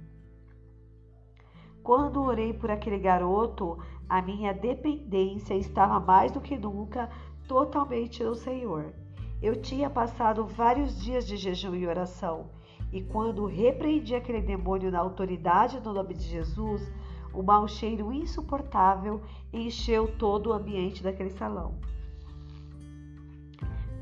Quando 1.82 2.24
orei 2.24 2.54
por 2.54 2.72
aquele 2.72 3.00
garoto, 3.00 3.78
a 4.08 4.22
minha 4.22 4.54
dependência 4.54 5.56
estava 5.56 6.00
mais 6.00 6.32
do 6.32 6.40
que 6.40 6.58
nunca 6.58 7.10
totalmente 7.48 8.24
no 8.24 8.36
Senhor. 8.36 8.94
Eu 9.42 9.62
tinha 9.62 9.90
passado 9.90 10.46
vários 10.46 11.02
dias 11.02 11.28
de 11.28 11.36
jejum 11.36 11.76
e 11.76 11.86
oração, 11.86 12.50
e 12.94 13.02
quando 13.02 13.48
repreendi 13.48 14.14
aquele 14.14 14.40
demônio 14.40 14.92
na 14.92 15.00
autoridade 15.00 15.80
do 15.80 15.92
nome 15.92 16.14
de 16.14 16.26
Jesus, 16.26 16.94
o 17.34 17.42
mau 17.42 17.68
cheiro 17.68 18.14
insuportável 18.14 19.20
encheu 19.52 20.08
todo 20.20 20.52
o 20.52 20.54
ambiente 20.54 21.02
daquele 21.02 21.32
salão. 21.32 21.74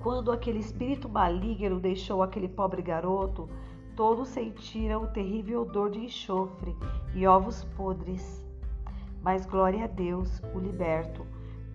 Quando 0.02 0.30
aquele 0.30 0.60
espírito 0.60 1.08
maligno 1.08 1.80
deixou 1.80 2.22
aquele 2.22 2.50
pobre 2.50 2.82
garoto, 2.82 3.48
todos 3.96 4.28
sentiram 4.28 5.04
o 5.04 5.08
terrível 5.08 5.62
odor 5.62 5.90
de 5.90 6.00
enxofre 6.00 6.76
e 7.16 7.26
ovos 7.26 7.64
podres. 7.78 8.46
Mas 9.22 9.46
glória 9.46 9.86
a 9.86 9.88
Deus, 9.88 10.42
o 10.54 10.60
liberto. 10.60 11.26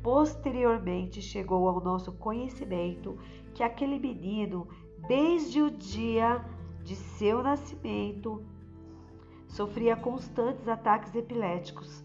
Posteriormente 0.02 1.22
chegou 1.22 1.66
ao 1.66 1.80
nosso 1.80 2.12
conhecimento 2.12 3.16
que 3.54 3.62
aquele 3.62 3.98
menino, 3.98 4.68
desde 5.08 5.62
o 5.62 5.70
dia 5.70 6.44
de 6.86 6.94
seu 6.94 7.42
nascimento, 7.42 8.46
Sofria 9.48 9.96
constantes 9.96 10.68
ataques 10.68 11.14
epiléticos. 11.14 12.04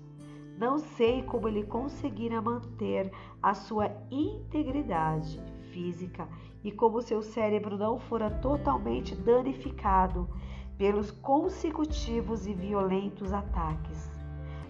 Não 0.57 0.77
sei 0.77 1.21
como 1.23 1.47
ele 1.47 1.63
conseguira 1.63 2.41
manter 2.41 3.11
a 3.43 3.53
sua 3.53 3.91
integridade 4.09 5.41
física 5.71 6.27
e 6.63 6.71
como 6.71 7.01
seu 7.01 7.21
cérebro 7.21 7.77
não 7.77 7.99
fora 7.99 8.29
totalmente 8.29 9.15
danificado 9.15 10.29
pelos 10.77 11.11
consecutivos 11.11 12.47
e 12.47 12.53
violentos 12.53 13.33
ataques. 13.33 14.09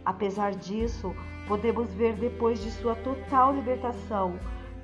Apesar 0.04 0.56
disso, 0.56 1.14
podemos 1.48 1.94
ver 1.94 2.16
depois 2.16 2.62
de 2.62 2.72
sua 2.72 2.96
total 2.96 3.54
libertação 3.54 4.40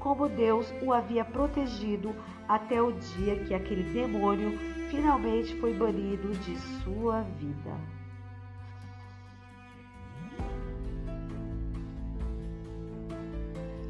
como 0.08 0.30
Deus 0.30 0.74
o 0.82 0.94
havia 0.94 1.26
protegido 1.26 2.16
até 2.48 2.82
o 2.82 2.94
dia 2.94 3.44
que 3.44 3.54
aquele 3.54 3.84
demônio 3.92 4.58
finalmente 4.90 5.54
foi 5.60 5.74
banido 5.74 6.30
de 6.30 6.58
sua 6.82 7.24
vida. 7.24 7.76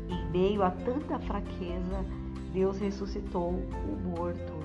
Em 0.09 0.31
meio 0.31 0.63
a 0.63 0.71
tanta 0.71 1.19
fraqueza, 1.19 2.03
Deus 2.51 2.79
ressuscitou 2.79 3.51
o 3.51 3.95
morto. 4.03 4.57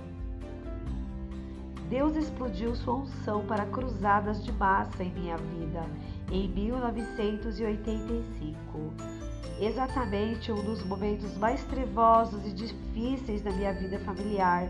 Deus 1.90 2.16
explodiu 2.16 2.74
sua 2.74 2.94
unção 2.94 3.44
para 3.44 3.66
cruzadas 3.66 4.42
de 4.42 4.50
massa 4.52 5.04
em 5.04 5.12
minha 5.12 5.36
vida 5.36 5.84
em 6.30 6.48
1985 6.48 9.21
exatamente 9.60 10.50
um 10.50 10.62
dos 10.62 10.84
momentos 10.84 11.36
mais 11.36 11.64
trevosos 11.64 12.44
e 12.46 12.52
difíceis 12.52 13.42
da 13.42 13.50
minha 13.50 13.72
vida 13.72 13.98
familiar. 14.00 14.68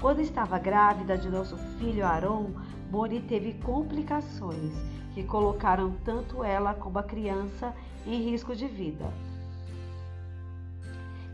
Quando 0.00 0.20
estava 0.20 0.58
grávida 0.58 1.16
de 1.16 1.28
nosso 1.28 1.56
filho 1.78 2.04
Aaron, 2.04 2.50
Moni 2.90 3.20
teve 3.20 3.54
complicações 3.54 4.72
que 5.14 5.22
colocaram 5.24 5.94
tanto 6.04 6.42
ela 6.42 6.74
como 6.74 6.98
a 6.98 7.02
criança 7.02 7.74
em 8.06 8.22
risco 8.22 8.54
de 8.54 8.66
vida. 8.66 9.12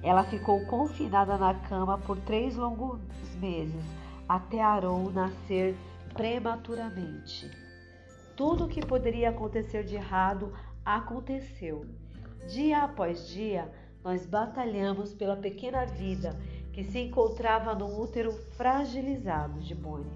Ela 0.03 0.25
ficou 0.25 0.65
confinada 0.67 1.37
na 1.37 1.55
cama 1.55 1.99
por 1.99 2.17
três 2.19 2.57
longos 2.57 3.01
meses, 3.41 3.85
até 4.29 4.61
Aaron 4.61 5.11
nascer 5.11 5.77
prematuramente. 6.15 7.51
Tudo 8.37 8.65
o 8.65 8.69
que 8.69 8.85
poderia 8.85 9.31
acontecer 9.31 9.85
de 9.85 9.97
errado 9.97 10.53
aconteceu. 10.85 11.85
Dia 12.47 12.85
após 12.85 13.29
dia, 13.29 13.71
nós 14.03 14.25
batalhamos 14.25 15.13
pela 15.13 15.37
pequena 15.37 15.85
vida 15.85 16.35
que 16.73 16.85
se 16.85 17.01
encontrava 17.01 17.75
no 17.75 18.01
útero 18.01 18.33
fragilizado 18.57 19.61
de 19.61 19.75
Bonnie. 19.75 20.11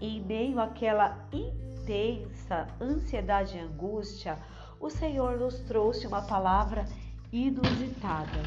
Em 0.00 0.22
meio 0.22 0.60
àquela 0.60 1.26
intensa 1.32 2.66
ansiedade 2.80 3.56
e 3.56 3.60
angústia, 3.60 4.38
o 4.78 4.90
Senhor 4.90 5.38
nos 5.38 5.58
trouxe 5.60 6.06
uma 6.06 6.22
palavra 6.22 6.84
inusitada. 7.32 8.42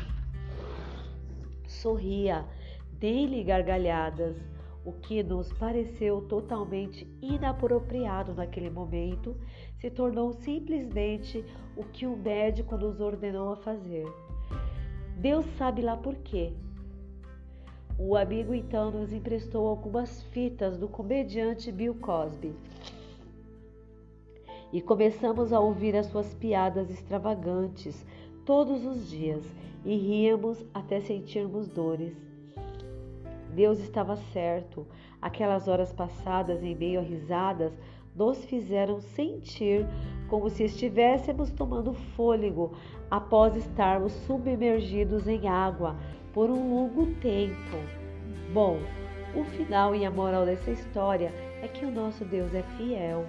Sorria, 1.67 2.45
dei-lhe 2.93 3.43
gargalhadas, 3.43 4.37
o 4.85 4.93
que 4.93 5.21
nos 5.23 5.51
pareceu 5.53 6.21
totalmente 6.21 7.07
inapropriado 7.21 8.33
naquele 8.33 8.69
momento 8.69 9.35
se 9.79 9.89
tornou 9.89 10.33
simplesmente 10.33 11.43
o 11.75 11.83
que 11.83 12.05
o 12.05 12.15
médico 12.15 12.77
nos 12.77 12.99
ordenou 12.99 13.53
a 13.53 13.55
fazer. 13.55 14.05
Deus 15.17 15.45
sabe 15.57 15.81
lá 15.81 15.95
por 15.95 16.15
quê. 16.15 16.53
O 17.97 18.15
amigo 18.15 18.53
então 18.53 18.91
nos 18.91 19.11
emprestou 19.11 19.67
algumas 19.67 20.23
fitas 20.23 20.77
do 20.77 20.87
comediante 20.87 21.71
Bill 21.71 21.95
Cosby. 21.95 22.53
E 24.71 24.81
começamos 24.81 25.51
a 25.51 25.59
ouvir 25.59 25.95
as 25.95 26.05
suas 26.05 26.33
piadas 26.33 26.89
extravagantes 26.89 28.05
todos 28.45 28.85
os 28.85 29.09
dias 29.09 29.43
e 29.83 29.95
ríamos 29.95 30.63
até 30.73 31.01
sentirmos 31.01 31.67
dores. 31.67 32.15
Deus 33.53 33.79
estava 33.79 34.15
certo. 34.15 34.85
Aquelas 35.21 35.67
horas 35.67 35.91
passadas 35.91 36.63
em 36.63 36.75
meio 36.75 36.99
a 36.99 37.03
risadas 37.03 37.73
nos 38.19 38.43
fizeram 38.43 38.99
sentir 38.99 39.87
como 40.27 40.49
se 40.49 40.65
estivéssemos 40.65 41.49
tomando 41.51 41.93
fôlego 41.93 42.73
após 43.09 43.55
estarmos 43.55 44.11
submergidos 44.27 45.25
em 45.25 45.47
água 45.47 45.95
por 46.33 46.49
um 46.49 46.75
longo 46.75 47.07
tempo. 47.21 47.77
Bom, 48.53 48.77
o 49.33 49.45
final 49.45 49.95
e 49.95 50.05
a 50.05 50.11
moral 50.11 50.45
dessa 50.45 50.69
história 50.69 51.33
é 51.61 51.67
que 51.69 51.85
o 51.85 51.91
nosso 51.91 52.25
Deus 52.25 52.53
é 52.53 52.61
fiel. 52.77 53.25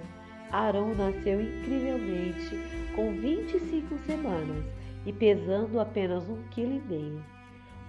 Arão 0.51 0.93
nasceu 0.93 1.41
incrivelmente 1.41 2.59
com 2.93 3.13
25 3.13 3.97
semanas 3.99 4.65
e 5.05 5.13
pesando 5.13 5.79
apenas 5.79 6.27
um 6.27 6.43
quilo 6.51 6.73
e 6.73 6.81
meio. 6.81 7.23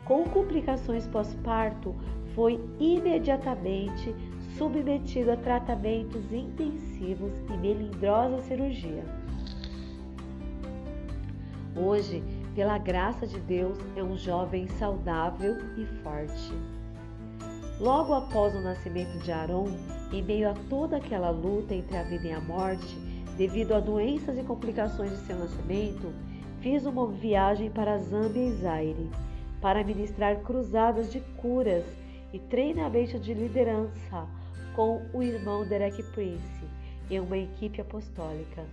Com 0.04 0.22
complicações 0.24 1.06
pós-parto, 1.08 1.94
foi 2.34 2.60
imediatamente 2.78 4.14
submetido 4.56 5.32
a 5.32 5.36
tratamentos 5.36 6.32
intensivos 6.32 7.32
e 7.52 7.56
melindrosa 7.56 8.40
cirurgia. 8.42 9.04
Hoje, 11.76 12.22
pela 12.54 12.76
graça 12.76 13.26
de 13.26 13.40
Deus, 13.40 13.78
é 13.96 14.02
um 14.02 14.16
jovem 14.16 14.68
saudável 14.68 15.56
e 15.76 15.86
forte. 16.02 16.52
Logo 17.80 18.12
após 18.12 18.54
o 18.54 18.60
nascimento 18.60 19.18
de 19.20 19.32
Aaron, 19.32 19.68
em 20.12 20.22
meio 20.22 20.50
a 20.50 20.54
toda 20.68 20.98
aquela 20.98 21.30
luta 21.30 21.74
entre 21.74 21.96
a 21.96 22.02
vida 22.02 22.28
e 22.28 22.32
a 22.32 22.40
morte, 22.40 22.94
devido 23.36 23.72
a 23.72 23.80
doenças 23.80 24.36
e 24.36 24.42
complicações 24.42 25.10
de 25.10 25.16
seu 25.26 25.38
nascimento, 25.38 26.12
fiz 26.60 26.84
uma 26.84 27.06
viagem 27.08 27.70
para 27.70 27.98
Zâmbia 27.98 28.44
e 28.44 28.52
Zaire 28.52 29.10
para 29.60 29.82
ministrar 29.82 30.36
cruzadas 30.42 31.10
de 31.10 31.20
curas 31.38 31.84
e 32.32 32.38
treinamento 32.38 33.18
de 33.18 33.32
liderança 33.32 34.28
com 34.74 35.02
o 35.12 35.22
irmão 35.22 35.66
Derek 35.66 36.02
Prince 36.12 36.64
em 37.10 37.20
uma 37.20 37.36
equipe 37.36 37.80
apostólica. 37.80 38.64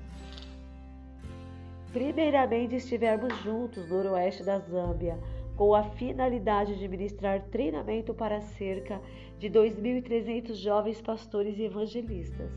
Primeiramente 1.91 2.75
estivemos 2.75 3.35
juntos 3.41 3.89
no 3.89 4.03
noroeste 4.03 4.43
da 4.43 4.59
Zâmbia, 4.59 5.17
com 5.55 5.73
a 5.73 5.83
finalidade 5.83 6.77
de 6.77 6.87
ministrar 6.87 7.41
treinamento 7.51 8.13
para 8.13 8.39
cerca 8.39 9.01
de 9.39 9.49
2.300 9.49 10.53
jovens 10.53 11.01
pastores 11.01 11.57
e 11.57 11.63
evangelistas. 11.63 12.51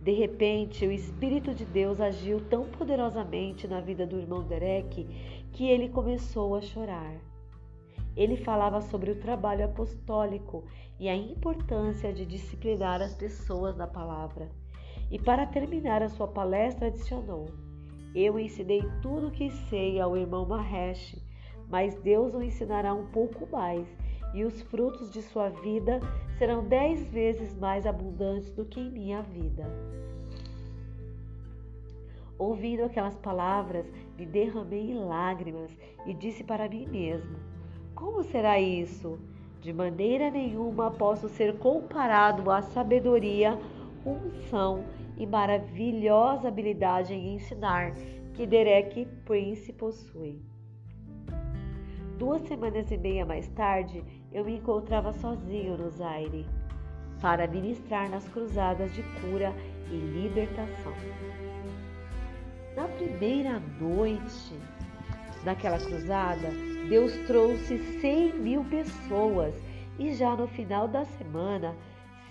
De 0.00 0.12
repente, 0.12 0.86
o 0.86 0.92
Espírito 0.92 1.54
de 1.54 1.64
Deus 1.64 2.00
agiu 2.00 2.40
tão 2.48 2.64
poderosamente 2.64 3.66
na 3.66 3.80
vida 3.80 4.06
do 4.06 4.18
irmão 4.18 4.42
Derek 4.42 5.06
que 5.52 5.68
ele 5.68 5.88
começou 5.88 6.54
a 6.54 6.60
chorar. 6.60 7.14
Ele 8.18 8.36
falava 8.36 8.80
sobre 8.80 9.12
o 9.12 9.20
trabalho 9.20 9.64
apostólico 9.64 10.64
e 10.98 11.08
a 11.08 11.14
importância 11.14 12.12
de 12.12 12.26
disciplinar 12.26 13.00
as 13.00 13.14
pessoas 13.14 13.76
na 13.76 13.86
palavra. 13.86 14.50
E 15.08 15.20
para 15.20 15.46
terminar 15.46 16.02
a 16.02 16.08
sua 16.08 16.26
palestra, 16.26 16.88
adicionou: 16.88 17.46
Eu 18.12 18.36
ensinei 18.36 18.82
tudo 19.00 19.28
o 19.28 19.30
que 19.30 19.48
sei 19.68 20.00
ao 20.00 20.16
irmão 20.16 20.44
Mahesh, 20.44 21.16
mas 21.68 21.94
Deus 22.00 22.34
o 22.34 22.42
ensinará 22.42 22.92
um 22.92 23.06
pouco 23.06 23.46
mais, 23.52 23.86
e 24.34 24.44
os 24.44 24.62
frutos 24.62 25.12
de 25.12 25.22
sua 25.22 25.50
vida 25.50 26.00
serão 26.38 26.66
dez 26.66 27.06
vezes 27.06 27.56
mais 27.56 27.86
abundantes 27.86 28.50
do 28.50 28.64
que 28.64 28.80
em 28.80 28.90
minha 28.90 29.22
vida. 29.22 29.64
Ouvindo 32.36 32.82
aquelas 32.82 33.16
palavras, 33.16 33.86
me 34.16 34.26
derramei 34.26 34.90
em 34.90 35.04
lágrimas 35.04 35.70
e 36.04 36.12
disse 36.12 36.42
para 36.42 36.68
mim 36.68 36.84
mesmo: 36.88 37.57
como 37.98 38.22
será 38.22 38.60
isso? 38.60 39.18
De 39.60 39.72
maneira 39.72 40.30
nenhuma 40.30 40.88
posso 40.88 41.28
ser 41.28 41.58
comparado 41.58 42.48
à 42.48 42.62
sabedoria, 42.62 43.58
unção 44.06 44.84
e 45.16 45.26
maravilhosa 45.26 46.46
habilidade 46.46 47.12
em 47.12 47.34
ensinar 47.34 47.92
que 48.34 48.46
Derek 48.46 49.04
Prince 49.24 49.72
possui. 49.72 50.40
Duas 52.18 52.42
semanas 52.42 52.88
e 52.92 52.96
meia 52.96 53.26
mais 53.26 53.48
tarde, 53.48 54.04
eu 54.30 54.44
me 54.44 54.58
encontrava 54.58 55.12
sozinho 55.14 55.76
no 55.76 55.90
Zaire 55.90 56.46
para 57.20 57.48
ministrar 57.48 58.08
nas 58.08 58.28
cruzadas 58.28 58.94
de 58.94 59.02
cura 59.20 59.52
e 59.90 59.96
libertação. 59.96 60.94
Na 62.76 62.86
primeira 62.86 63.60
noite 63.80 64.54
daquela 65.44 65.78
cruzada, 65.78 66.67
Deus 66.88 67.12
trouxe 67.26 67.78
100 68.00 68.38
mil 68.40 68.64
pessoas 68.64 69.54
e 69.98 70.14
já 70.14 70.34
no 70.34 70.48
final 70.48 70.88
da 70.88 71.04
semana, 71.04 71.74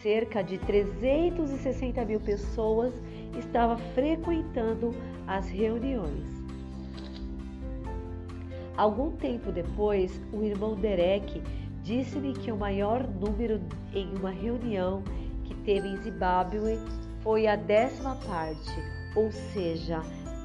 cerca 0.02 0.41
de 0.41 0.58
360 0.58 2.04
mil 2.06 2.20
pessoas 2.20 2.93
estavam 3.38 3.78
frequentando 3.93 4.96
as 5.28 5.48
reuniões. 5.48 6.26
Algum 8.76 9.12
tempo 9.12 9.52
depois, 9.52 10.20
o 10.34 10.43
irmão 10.43 10.76
Derek 10.76 11.41
disse-me 11.84 12.34
que 12.34 12.52
o 12.52 12.58
maior 12.58 13.08
número 13.08 13.62
em 13.93 14.12
uma 14.17 14.32
reunião 14.32 15.04
que 15.43 15.54
teve 15.54 15.88
em 15.88 15.98
Zimbábue 15.98 16.80
foi 17.22 17.46
a 17.46 17.56
décima 17.56 18.15
parte, 18.28 18.76
ou 19.15 19.32
seja, 19.32 20.02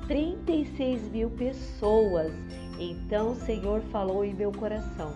36 0.07 1.11
mil 1.11 1.31
pessoas 1.31 2.33
então 2.78 3.32
o 3.32 3.37
Senhor 3.37 3.80
falou 3.92 4.24
em 4.24 4.35
meu 4.35 4.52
coração: 4.52 5.12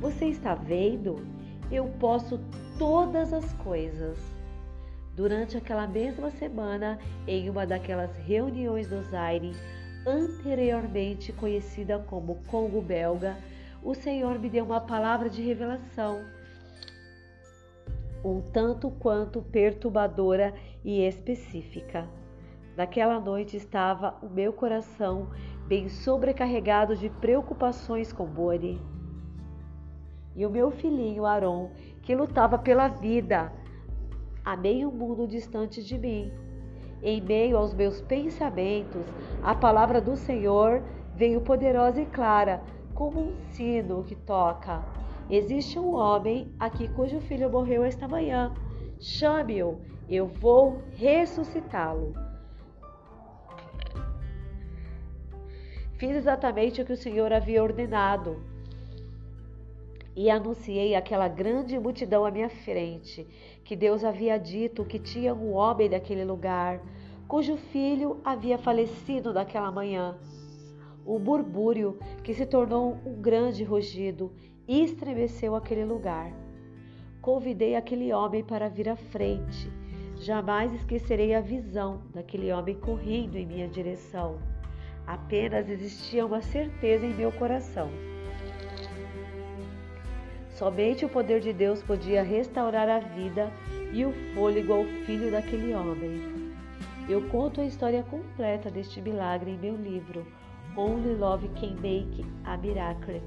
Você 0.00 0.26
está 0.26 0.54
vendo? 0.54 1.24
Eu 1.70 1.86
posso 2.00 2.40
todas 2.78 3.32
as 3.32 3.52
coisas. 3.54 4.18
Durante 5.14 5.56
aquela 5.56 5.86
mesma 5.86 6.30
semana, 6.30 6.98
em 7.26 7.50
uma 7.50 7.66
daquelas 7.66 8.16
reuniões 8.16 8.88
do 8.88 9.02
Zaire, 9.02 9.52
anteriormente 10.06 11.32
conhecida 11.32 11.98
como 11.98 12.42
Congo 12.46 12.80
Belga, 12.80 13.36
o 13.82 13.94
Senhor 13.94 14.38
me 14.38 14.48
deu 14.48 14.64
uma 14.64 14.80
palavra 14.80 15.28
de 15.28 15.42
revelação, 15.42 16.24
um 18.24 18.40
tanto 18.40 18.90
quanto 18.90 19.42
perturbadora 19.42 20.54
e 20.84 21.02
específica. 21.06 22.08
Naquela 22.76 23.18
noite 23.18 23.56
estava 23.56 24.16
o 24.22 24.28
meu 24.28 24.52
coração 24.52 25.28
bem 25.70 25.88
sobrecarregado 25.88 26.96
de 26.96 27.08
preocupações 27.08 28.12
com 28.12 28.26
Boni. 28.26 28.82
E 30.34 30.44
o 30.44 30.50
meu 30.50 30.72
filhinho 30.72 31.24
Aron, 31.24 31.70
que 32.02 32.12
lutava 32.12 32.58
pela 32.58 32.88
vida 32.88 33.52
a 34.44 34.56
meio 34.56 34.90
mundo 34.90 35.28
distante 35.28 35.80
de 35.80 35.96
mim. 35.96 36.32
Em 37.00 37.20
meio 37.20 37.56
aos 37.56 37.72
meus 37.72 38.00
pensamentos, 38.00 39.04
a 39.44 39.54
palavra 39.54 40.00
do 40.00 40.16
Senhor 40.16 40.82
veio 41.14 41.40
poderosa 41.40 42.02
e 42.02 42.06
clara, 42.06 42.60
como 42.92 43.20
um 43.20 43.36
sino 43.52 44.02
que 44.02 44.16
toca. 44.16 44.84
Existe 45.30 45.78
um 45.78 45.94
homem 45.94 46.52
aqui 46.58 46.88
cujo 46.88 47.20
filho 47.20 47.48
morreu 47.48 47.84
esta 47.84 48.08
manhã. 48.08 48.52
Chame-o, 48.98 49.78
eu 50.08 50.26
vou 50.26 50.82
ressuscitá-lo. 50.96 52.29
Fiz 56.00 56.16
exatamente 56.16 56.80
o 56.80 56.84
que 56.86 56.94
o 56.94 56.96
Senhor 56.96 57.30
havia 57.30 57.62
ordenado. 57.62 58.42
e 60.16 60.28
anunciei 60.30 60.94
àquela 60.94 61.28
grande 61.28 61.78
multidão 61.78 62.24
à 62.24 62.30
minha 62.30 62.48
frente 62.48 63.26
que 63.62 63.76
Deus 63.76 64.02
havia 64.02 64.38
dito 64.38 64.84
que 64.84 64.98
tinha 64.98 65.34
um 65.34 65.52
homem 65.52 65.88
daquele 65.90 66.24
lugar, 66.24 66.80
cujo 67.28 67.56
filho 67.56 68.18
havia 68.24 68.58
falecido 68.58 69.32
naquela 69.32 69.70
manhã. 69.70 70.18
O 71.06 71.18
burbúrio, 71.18 71.98
que 72.24 72.34
se 72.34 72.44
tornou 72.44 72.98
um 73.06 73.20
grande 73.20 73.62
rugido, 73.62 74.32
estremeceu 74.66 75.54
aquele 75.54 75.84
lugar. 75.84 76.32
Convidei 77.20 77.76
aquele 77.76 78.12
homem 78.12 78.42
para 78.42 78.68
vir 78.68 78.88
à 78.88 78.96
frente. 78.96 79.70
Jamais 80.16 80.72
esquecerei 80.72 81.34
a 81.34 81.40
visão 81.40 82.02
daquele 82.12 82.50
homem 82.52 82.74
correndo 82.74 83.36
em 83.36 83.46
minha 83.46 83.68
direção. 83.68 84.49
Apenas 85.10 85.68
existia 85.68 86.24
uma 86.24 86.40
certeza 86.40 87.04
em 87.04 87.14
meu 87.14 87.32
coração 87.32 87.90
Somente 90.60 91.06
o 91.06 91.08
poder 91.08 91.40
de 91.40 91.54
Deus 91.54 91.82
podia 91.82 92.22
restaurar 92.22 92.86
a 92.86 92.98
vida 92.98 93.50
e 93.94 94.04
o 94.04 94.12
fôlego 94.34 94.74
ao 94.74 94.84
filho 95.06 95.30
daquele 95.30 95.72
homem. 95.72 96.20
Eu 97.08 97.22
conto 97.30 97.62
a 97.62 97.64
história 97.64 98.02
completa 98.02 98.70
deste 98.70 99.00
milagre 99.00 99.52
em 99.52 99.56
meu 99.56 99.74
livro 99.74 100.22
Only 100.76 101.14
Love 101.14 101.48
Can 101.58 101.76
Make 101.80 102.26
a 102.44 102.58
Miracle. 102.58 103.22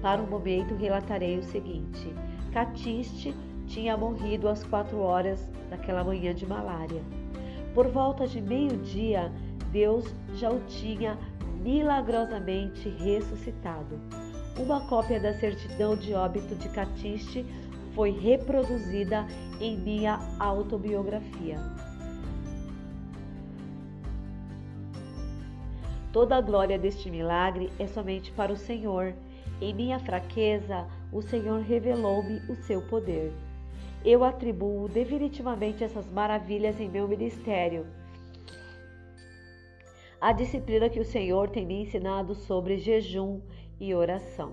Para 0.00 0.22
o 0.22 0.30
momento, 0.30 0.76
relatarei 0.76 1.38
o 1.38 1.42
seguinte: 1.42 2.14
Catiste 2.52 3.34
tinha 3.66 3.96
morrido 3.96 4.48
às 4.48 4.62
quatro 4.62 5.00
horas 5.00 5.50
daquela 5.68 6.04
manhã 6.04 6.32
de 6.32 6.46
malária. 6.46 7.02
Por 7.74 7.88
volta 7.88 8.28
de 8.28 8.40
meio-dia, 8.40 9.32
Deus 9.70 10.04
já 10.34 10.50
o 10.50 10.60
tinha 10.60 11.18
milagrosamente 11.62 12.88
ressuscitado. 12.88 14.00
Uma 14.58 14.80
cópia 14.88 15.20
da 15.20 15.32
certidão 15.34 15.96
de 15.96 16.12
óbito 16.14 16.54
de 16.54 16.68
Catiste 16.68 17.46
foi 17.94 18.10
reproduzida 18.10 19.26
em 19.60 19.76
minha 19.76 20.18
autobiografia. 20.38 21.58
Toda 26.12 26.36
a 26.36 26.40
glória 26.40 26.78
deste 26.78 27.08
milagre 27.10 27.70
é 27.78 27.86
somente 27.86 28.32
para 28.32 28.52
o 28.52 28.56
Senhor. 28.56 29.14
Em 29.60 29.72
minha 29.72 29.98
fraqueza, 30.00 30.86
o 31.12 31.22
Senhor 31.22 31.60
revelou-me 31.60 32.40
o 32.50 32.56
seu 32.56 32.82
poder. 32.82 33.32
Eu 34.04 34.24
atribuo 34.24 34.88
definitivamente 34.88 35.84
essas 35.84 36.10
maravilhas 36.10 36.80
em 36.80 36.88
meu 36.88 37.06
ministério. 37.06 37.86
A 40.20 40.32
disciplina 40.32 40.90
que 40.90 41.00
o 41.00 41.04
Senhor 41.04 41.48
tem 41.48 41.64
me 41.64 41.80
ensinado 41.80 42.34
sobre 42.34 42.76
jejum 42.76 43.40
e 43.80 43.94
oração. 43.94 44.52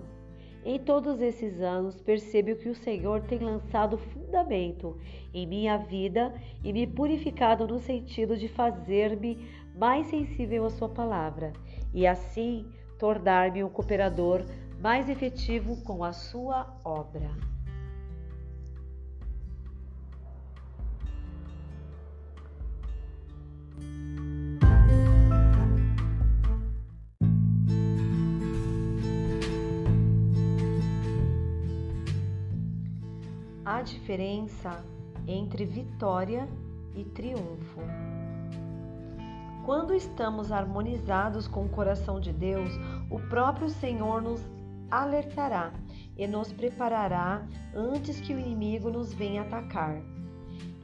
Em 0.63 0.79
todos 0.79 1.21
esses 1.21 1.59
anos, 1.59 1.99
percebo 1.99 2.55
que 2.55 2.69
o 2.69 2.75
Senhor 2.75 3.21
tem 3.23 3.39
lançado 3.39 3.97
fundamento 3.97 4.97
em 5.33 5.45
minha 5.45 5.77
vida 5.77 6.33
e 6.63 6.71
me 6.71 6.87
purificado 6.87 7.67
no 7.67 7.79
sentido 7.79 8.37
de 8.37 8.47
fazer-me 8.47 9.45
mais 9.75 10.07
sensível 10.07 10.65
à 10.65 10.69
Sua 10.69 10.87
palavra 10.87 11.51
e 11.93 12.07
assim 12.07 12.65
tornar-me 12.97 13.61
um 13.61 13.69
cooperador 13.69 14.45
mais 14.79 15.09
efetivo 15.09 15.83
com 15.83 16.01
a 16.01 16.13
Sua 16.13 16.79
obra. 16.83 17.29
A 33.67 33.81
diferença 33.81 34.81
entre 35.27 35.65
vitória 35.65 36.47
e 36.95 37.03
triunfo. 37.03 37.81
Quando 39.65 39.93
estamos 39.93 40.53
harmonizados 40.53 41.49
com 41.49 41.65
o 41.65 41.69
coração 41.69 42.17
de 42.17 42.31
Deus, 42.31 42.71
o 43.09 43.19
próprio 43.27 43.67
Senhor 43.67 44.21
nos 44.21 44.41
alertará 44.89 45.73
e 46.17 46.25
nos 46.25 46.53
preparará 46.53 47.45
antes 47.75 48.21
que 48.21 48.33
o 48.33 48.39
inimigo 48.39 48.89
nos 48.89 49.13
venha 49.13 49.41
atacar. 49.41 50.01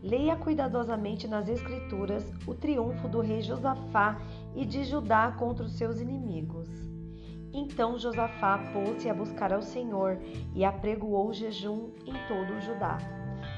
Leia 0.02 0.36
cuidadosamente 0.36 1.26
nas 1.26 1.48
Escrituras 1.48 2.30
o 2.46 2.54
triunfo 2.54 3.08
do 3.08 3.22
rei 3.22 3.42
Josafá 3.42 4.20
e 4.54 4.66
de 4.66 4.84
Judá 4.84 5.32
contra 5.40 5.64
os 5.64 5.72
seus 5.78 6.02
inimigos. 6.02 6.93
Então 7.54 8.00
Josafá 8.00 8.58
pôs-se 8.74 9.08
a 9.08 9.14
buscar 9.14 9.54
ao 9.54 9.62
Senhor 9.62 10.20
e 10.56 10.66
apregoou 10.66 11.32
jejum 11.32 11.92
em 12.04 12.14
todo 12.28 12.54
o 12.56 12.62
Judá. 12.62 12.98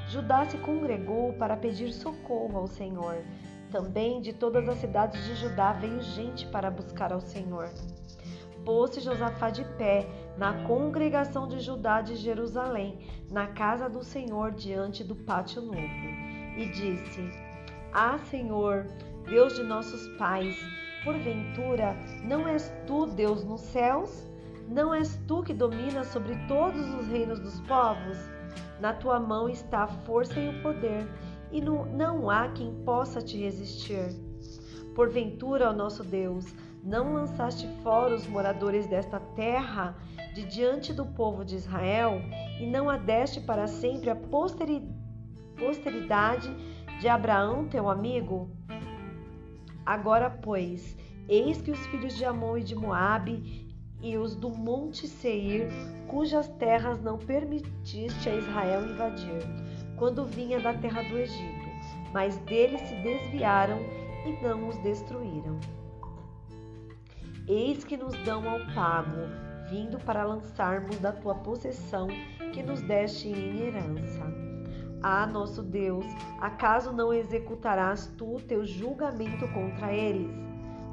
Judá 0.09 0.45
se 0.45 0.57
congregou 0.57 1.33
para 1.33 1.55
pedir 1.55 1.93
socorro 1.93 2.57
ao 2.57 2.67
Senhor. 2.67 3.23
Também 3.71 4.21
de 4.21 4.33
todas 4.33 4.67
as 4.67 4.77
cidades 4.79 5.23
de 5.25 5.35
Judá 5.35 5.71
veio 5.73 6.01
gente 6.01 6.45
para 6.47 6.69
buscar 6.69 7.13
ao 7.13 7.21
Senhor. 7.21 7.69
Pôs-se 8.65 8.99
Josafá 8.99 9.49
de 9.49 9.63
pé 9.77 10.07
na 10.37 10.65
congregação 10.65 11.47
de 11.47 11.59
Judá 11.59 12.01
de 12.01 12.15
Jerusalém, 12.15 13.07
na 13.31 13.47
casa 13.47 13.89
do 13.89 14.03
Senhor 14.03 14.51
diante 14.51 15.03
do 15.03 15.15
pátio 15.15 15.61
novo, 15.61 15.77
e 16.57 16.69
disse: 16.71 17.29
Ah, 17.93 18.17
Senhor, 18.17 18.87
Deus 19.23 19.55
de 19.55 19.63
nossos 19.63 20.07
pais, 20.17 20.57
Porventura, 21.05 21.95
não 22.23 22.47
és 22.47 22.73
tu 22.87 23.05
Deus 23.05 23.43
nos 23.43 23.61
céus? 23.61 24.27
Não 24.67 24.91
és 24.91 25.15
tu 25.27 25.43
que 25.43 25.53
dominas 25.53 26.07
sobre 26.07 26.35
todos 26.47 26.83
os 26.95 27.07
reinos 27.07 27.39
dos 27.39 27.61
povos? 27.61 28.17
Na 28.81 28.91
tua 28.91 29.19
mão 29.19 29.47
está 29.47 29.83
a 29.83 29.87
força 29.87 30.39
e 30.39 30.49
o 30.49 30.63
poder, 30.63 31.07
e 31.51 31.61
não 31.61 32.27
há 32.27 32.49
quem 32.49 32.73
possa 32.83 33.21
te 33.21 33.37
resistir. 33.37 34.09
Porventura, 34.95 35.69
ó 35.69 35.73
nosso 35.73 36.03
Deus, 36.03 36.55
não 36.83 37.13
lançaste 37.13 37.67
fora 37.83 38.15
os 38.15 38.25
moradores 38.25 38.87
desta 38.87 39.19
terra 39.19 39.95
de 40.33 40.43
diante 40.43 40.91
do 40.91 41.05
povo 41.05 41.45
de 41.45 41.55
Israel, 41.55 42.19
e 42.59 42.65
não 42.65 42.89
adeste 42.89 43.39
para 43.39 43.67
sempre 43.67 44.09
a 44.09 44.15
posteridade 45.55 46.49
de 46.99 47.07
Abraão, 47.07 47.67
teu 47.67 47.87
amigo? 47.89 48.49
Agora, 49.85 50.29
pois, 50.29 50.97
eis 51.29 51.61
que 51.61 51.71
os 51.71 51.85
filhos 51.87 52.17
de 52.17 52.25
Amon 52.25 52.57
e 52.57 52.63
de 52.63 52.75
Moabe 52.75 53.65
e 54.01 54.17
os 54.17 54.35
do 54.35 54.49
monte 54.49 55.07
Seir, 55.07 55.69
cujas 56.07 56.47
terras 56.57 57.01
não 57.01 57.17
permitiste 57.17 58.29
a 58.29 58.35
Israel 58.35 58.85
invadir, 58.85 59.43
quando 59.95 60.25
vinha 60.25 60.59
da 60.59 60.73
terra 60.73 61.01
do 61.03 61.17
Egito, 61.17 61.65
mas 62.11 62.37
deles 62.39 62.81
se 62.81 62.95
desviaram 62.95 63.79
e 64.25 64.43
não 64.43 64.67
os 64.69 64.77
destruíram. 64.79 65.59
Eis 67.47 67.83
que 67.83 67.95
nos 67.95 68.15
dão 68.23 68.49
ao 68.49 68.59
pago, 68.73 69.21
vindo 69.69 69.99
para 69.99 70.23
lançarmos 70.23 70.97
da 70.97 71.11
tua 71.11 71.35
possessão 71.35 72.07
que 72.53 72.63
nos 72.63 72.81
deste 72.81 73.27
em 73.27 73.59
herança. 73.59 74.44
Ah, 75.07 75.27
nosso 75.27 75.61
Deus, 75.61 76.03
acaso 76.41 76.91
não 76.91 77.13
executarás 77.13 78.07
tu 78.17 78.37
teu 78.47 78.65
julgamento 78.65 79.47
contra 79.49 79.93
eles? 79.93 80.35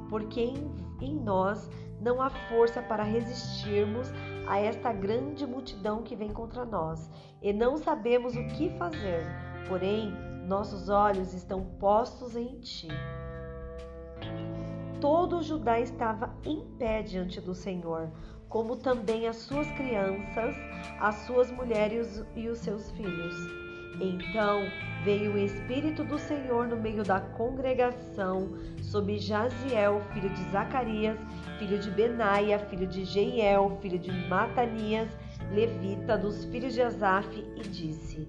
Porque 0.07 0.39
em, 0.39 0.71
em 1.01 1.15
nós 1.15 1.67
não 1.99 2.21
há 2.21 2.29
força 2.29 2.79
para 2.79 3.01
resistirmos 3.01 4.13
a 4.47 4.59
esta 4.59 4.93
grande 4.93 5.47
multidão 5.47 6.03
que 6.03 6.15
vem 6.15 6.31
contra 6.31 6.63
nós, 6.63 7.09
e 7.41 7.51
não 7.51 7.75
sabemos 7.75 8.35
o 8.35 8.47
que 8.49 8.69
fazer, 8.77 9.25
porém 9.67 10.11
nossos 10.47 10.89
olhos 10.89 11.33
estão 11.33 11.65
postos 11.79 12.35
em 12.35 12.59
ti. 12.59 12.89
Todo 15.01 15.41
Judá 15.41 15.79
estava 15.79 16.31
em 16.45 16.61
pé 16.77 17.01
diante 17.01 17.41
do 17.41 17.55
Senhor, 17.55 18.11
como 18.47 18.77
também 18.77 19.27
as 19.27 19.37
suas 19.37 19.65
crianças, 19.71 20.55
as 20.99 21.15
suas 21.25 21.49
mulheres 21.49 22.23
e 22.35 22.47
os 22.47 22.59
seus 22.59 22.91
filhos. 22.91 23.62
Então 23.99 24.63
veio 25.03 25.33
o 25.33 25.37
Espírito 25.37 26.03
do 26.03 26.17
Senhor 26.17 26.67
no 26.67 26.77
meio 26.77 27.03
da 27.03 27.19
congregação 27.19 28.57
sobre 28.81 29.19
Jaziel, 29.19 30.01
filho 30.13 30.29
de 30.29 30.43
Zacarias, 30.49 31.19
filho 31.59 31.77
de 31.77 31.91
Benaia, 31.91 32.57
filho 32.57 32.87
de 32.87 33.03
Jeiel, 33.05 33.77
filho 33.81 33.99
de 33.99 34.11
Matanias, 34.27 35.09
levita 35.51 36.17
dos 36.17 36.45
filhos 36.45 36.73
de 36.73 36.81
Asaf, 36.81 37.27
e 37.55 37.61
disse: 37.61 38.27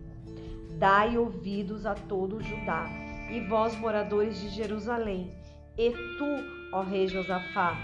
Dai 0.79 1.17
ouvidos 1.17 1.87
a 1.87 1.95
todo 1.95 2.43
Judá, 2.43 2.87
e 3.31 3.41
vós, 3.49 3.77
moradores 3.79 4.41
de 4.41 4.49
Jerusalém, 4.51 5.33
e 5.79 5.91
tu, 5.91 6.73
ó 6.73 6.83
rei 6.83 7.07
Josafá, 7.07 7.77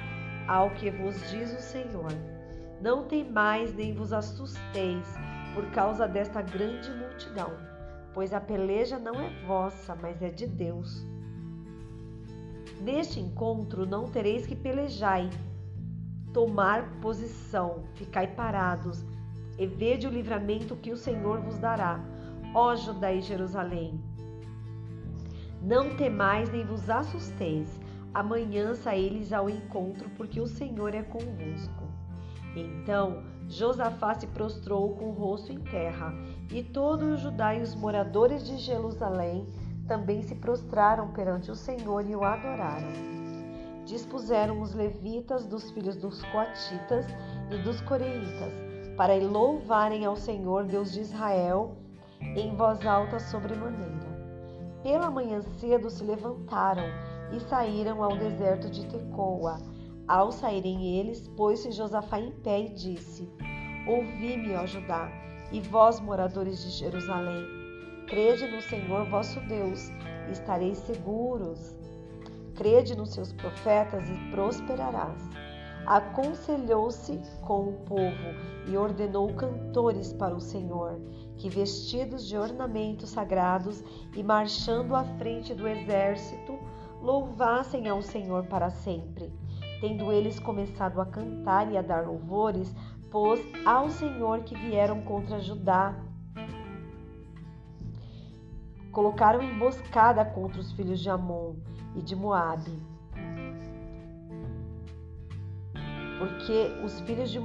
ao 0.47 0.71
que 0.71 0.91
vos 0.91 1.31
diz 1.31 1.53
o 1.57 1.63
Senhor. 1.63 2.13
Não 2.83 3.05
temais 3.05 3.75
nem 3.75 3.95
vos 3.95 4.13
assusteis 4.13 5.07
por 5.55 5.67
causa 5.71 6.09
desta 6.09 6.41
grande 6.41 6.91
multidão 6.93 7.70
pois 8.13 8.33
a 8.33 8.41
peleja 8.41 8.99
não 8.99 9.21
é 9.21 9.31
vossa, 9.47 9.95
mas 9.95 10.21
é 10.23 10.31
de 10.31 10.47
Deus. 10.47 11.07
Neste 12.81 13.21
encontro 13.21 13.85
não 13.85 14.09
tereis 14.09 14.47
que 14.47 14.57
pelejar, 14.57 15.29
tomar 16.33 17.01
posição, 17.01 17.85
ficai 17.95 18.27
parados. 18.27 19.05
e 19.59 19.67
vede 19.67 20.07
o 20.07 20.11
livramento 20.11 20.75
que 20.75 20.91
o 20.91 20.97
Senhor 20.97 21.41
vos 21.41 21.59
dará, 21.59 22.01
ó 22.55 22.75
Judá 22.75 23.13
e 23.13 23.21
Jerusalém. 23.21 24.01
Não 25.61 25.95
temais 25.97 26.49
nem 26.51 26.65
vos 26.65 26.89
assusteis, 26.89 27.69
amanhã 28.15 28.75
saíles 28.75 29.35
ao 29.35 29.51
encontro, 29.51 30.09
porque 30.17 30.41
o 30.41 30.47
Senhor 30.47 30.95
é 30.95 31.03
convosco. 31.03 31.85
Então 32.57 33.23
Josafá 33.49 34.15
se 34.15 34.27
prostrou 34.29 34.97
com 34.97 35.11
o 35.11 35.13
rosto 35.13 35.53
em 35.53 35.61
terra, 35.61 36.15
e 36.51 36.63
todo 36.63 37.03
o 37.07 37.17
Judá 37.17 37.55
e 37.55 37.63
os 37.63 37.75
moradores 37.75 38.47
de 38.47 38.57
Jerusalém 38.59 39.47
também 39.87 40.23
se 40.23 40.35
prostraram 40.35 41.13
perante 41.13 41.51
o 41.51 41.55
Senhor 41.55 42.05
e 42.09 42.15
o 42.15 42.25
adoraram. 42.25 42.89
Dispuseram 43.85 44.61
os 44.61 44.75
levitas 44.75 45.47
dos 45.47 45.71
filhos 45.71 45.97
dos 45.97 46.23
coatitas 46.25 47.07
e 47.51 47.59
dos 47.59 47.81
coreitas 47.83 48.53
para 48.97 49.15
louvarem 49.15 50.05
ao 50.05 50.17
Senhor 50.17 50.65
Deus 50.65 50.93
de 50.93 51.01
Israel 51.01 51.77
em 52.21 52.55
voz 52.55 52.85
alta 52.87 53.19
sobremaneira. 53.19 54.11
Pela 54.83 55.11
manhã 55.11 55.41
cedo 55.59 55.91
se 55.91 56.05
levantaram 56.05 56.85
e 57.33 57.41
saíram 57.41 58.03
ao 58.03 58.17
deserto 58.17 58.71
de 58.71 58.87
Tecoa. 58.87 59.59
Ao 60.07 60.33
saírem 60.33 60.99
eles, 60.99 61.29
pôs-se 61.29 61.71
Josafá 61.71 62.19
em 62.19 62.31
pé 62.31 62.61
e 62.61 62.75
disse: 62.75 63.29
Ouvi-me, 63.87 64.55
ó 64.55 64.67
Judá, 64.67 65.11
e 65.53 65.61
vós, 65.61 66.01
moradores 66.01 66.63
de 66.63 66.71
Jerusalém. 66.71 67.47
Crede 68.07 68.47
no 68.49 68.61
Senhor 68.63 69.05
vosso 69.09 69.41
Deus 69.43 69.91
e 70.29 70.33
estareis 70.33 70.79
seguros. 70.79 71.79
Crede 72.55 72.97
nos 72.97 73.11
seus 73.11 73.33
profetas 73.33 74.09
e 74.09 74.31
prosperarás. 74.31 75.29
Aconselhou-se 75.87 77.21
com 77.43 77.69
o 77.69 77.73
povo 77.87 78.35
e 78.67 78.77
ordenou 78.77 79.33
cantores 79.35 80.13
para 80.13 80.35
o 80.35 80.41
Senhor, 80.41 81.01
que 81.37 81.49
vestidos 81.49 82.27
de 82.29 82.37
ornamentos 82.37 83.11
sagrados 83.11 83.83
e 84.15 84.23
marchando 84.23 84.95
à 84.95 85.05
frente 85.05 85.55
do 85.55 85.67
exército, 85.67 86.59
louvassem 87.01 87.89
ao 87.89 88.03
Senhor 88.03 88.45
para 88.47 88.71
sempre. 88.71 89.33
Tendo 89.81 90.13
eles 90.13 90.39
começado 90.39 91.01
a 91.01 91.07
cantar 91.07 91.73
e 91.73 91.79
a 91.79 91.83
dar 91.83 92.07
louvores, 92.07 92.75
pois 93.11 93.41
ao 93.67 93.91
Senhor 93.91 94.45
que 94.45 94.55
vieram 94.55 95.03
contra 95.03 95.41
Judá 95.41 95.95
colocaram 98.93 99.43
emboscada 99.43 100.25
contra 100.25 100.61
os 100.61 100.73
filhos 100.73 101.01
de 101.01 101.09
Amon 101.11 101.55
e 101.95 102.03
de 102.03 102.15
Moabe. 102.17 102.79
Porque 106.19 106.71
os 106.85 107.01
filhos 107.01 107.31
de 107.31 107.39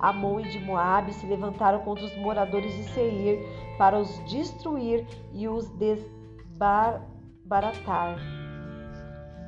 Amon 0.00 0.40
e 0.40 0.48
de 0.48 0.58
Moabe 0.58 1.12
se 1.12 1.26
levantaram 1.26 1.80
contra 1.80 2.04
os 2.04 2.16
moradores 2.16 2.74
de 2.74 2.84
Seir 2.90 3.38
para 3.78 3.98
os 3.98 4.18
destruir 4.30 5.06
e 5.32 5.46
os 5.46 5.68
desbaratar. 5.70 6.98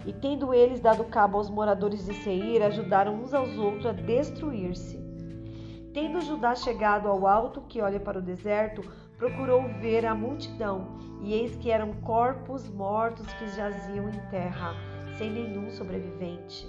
E 0.07 0.13
tendo 0.13 0.53
eles 0.53 0.81
dado 0.81 1.05
cabo 1.05 1.39
aos 1.39 1.49
moradores 1.51 2.05
de 2.05 2.15
Seir, 2.15 2.63
ajudaram 2.63 3.15
uns 3.15 3.33
aos 3.35 3.57
outros 3.59 3.87
a 3.87 3.93
destruir-se. 3.93 5.04
Tendo 5.95 6.21
Judá 6.21 6.57
chegado 6.57 7.09
ao 7.09 7.25
alto 7.25 7.61
que 7.61 7.81
olha 7.81 8.01
para 8.01 8.19
o 8.19 8.23
deserto, 8.23 8.83
procurou 9.17 9.63
ver 9.81 10.05
a 10.05 10.13
multidão, 10.13 10.99
e 11.23 11.33
eis 11.33 11.55
que 11.55 11.71
eram 11.71 11.93
corpos 12.01 12.69
mortos 12.69 13.33
que 13.35 13.47
jaziam 13.47 14.09
em 14.09 14.21
terra, 14.29 14.75
sem 15.17 15.31
nenhum 15.31 15.71
sobrevivente. 15.71 16.69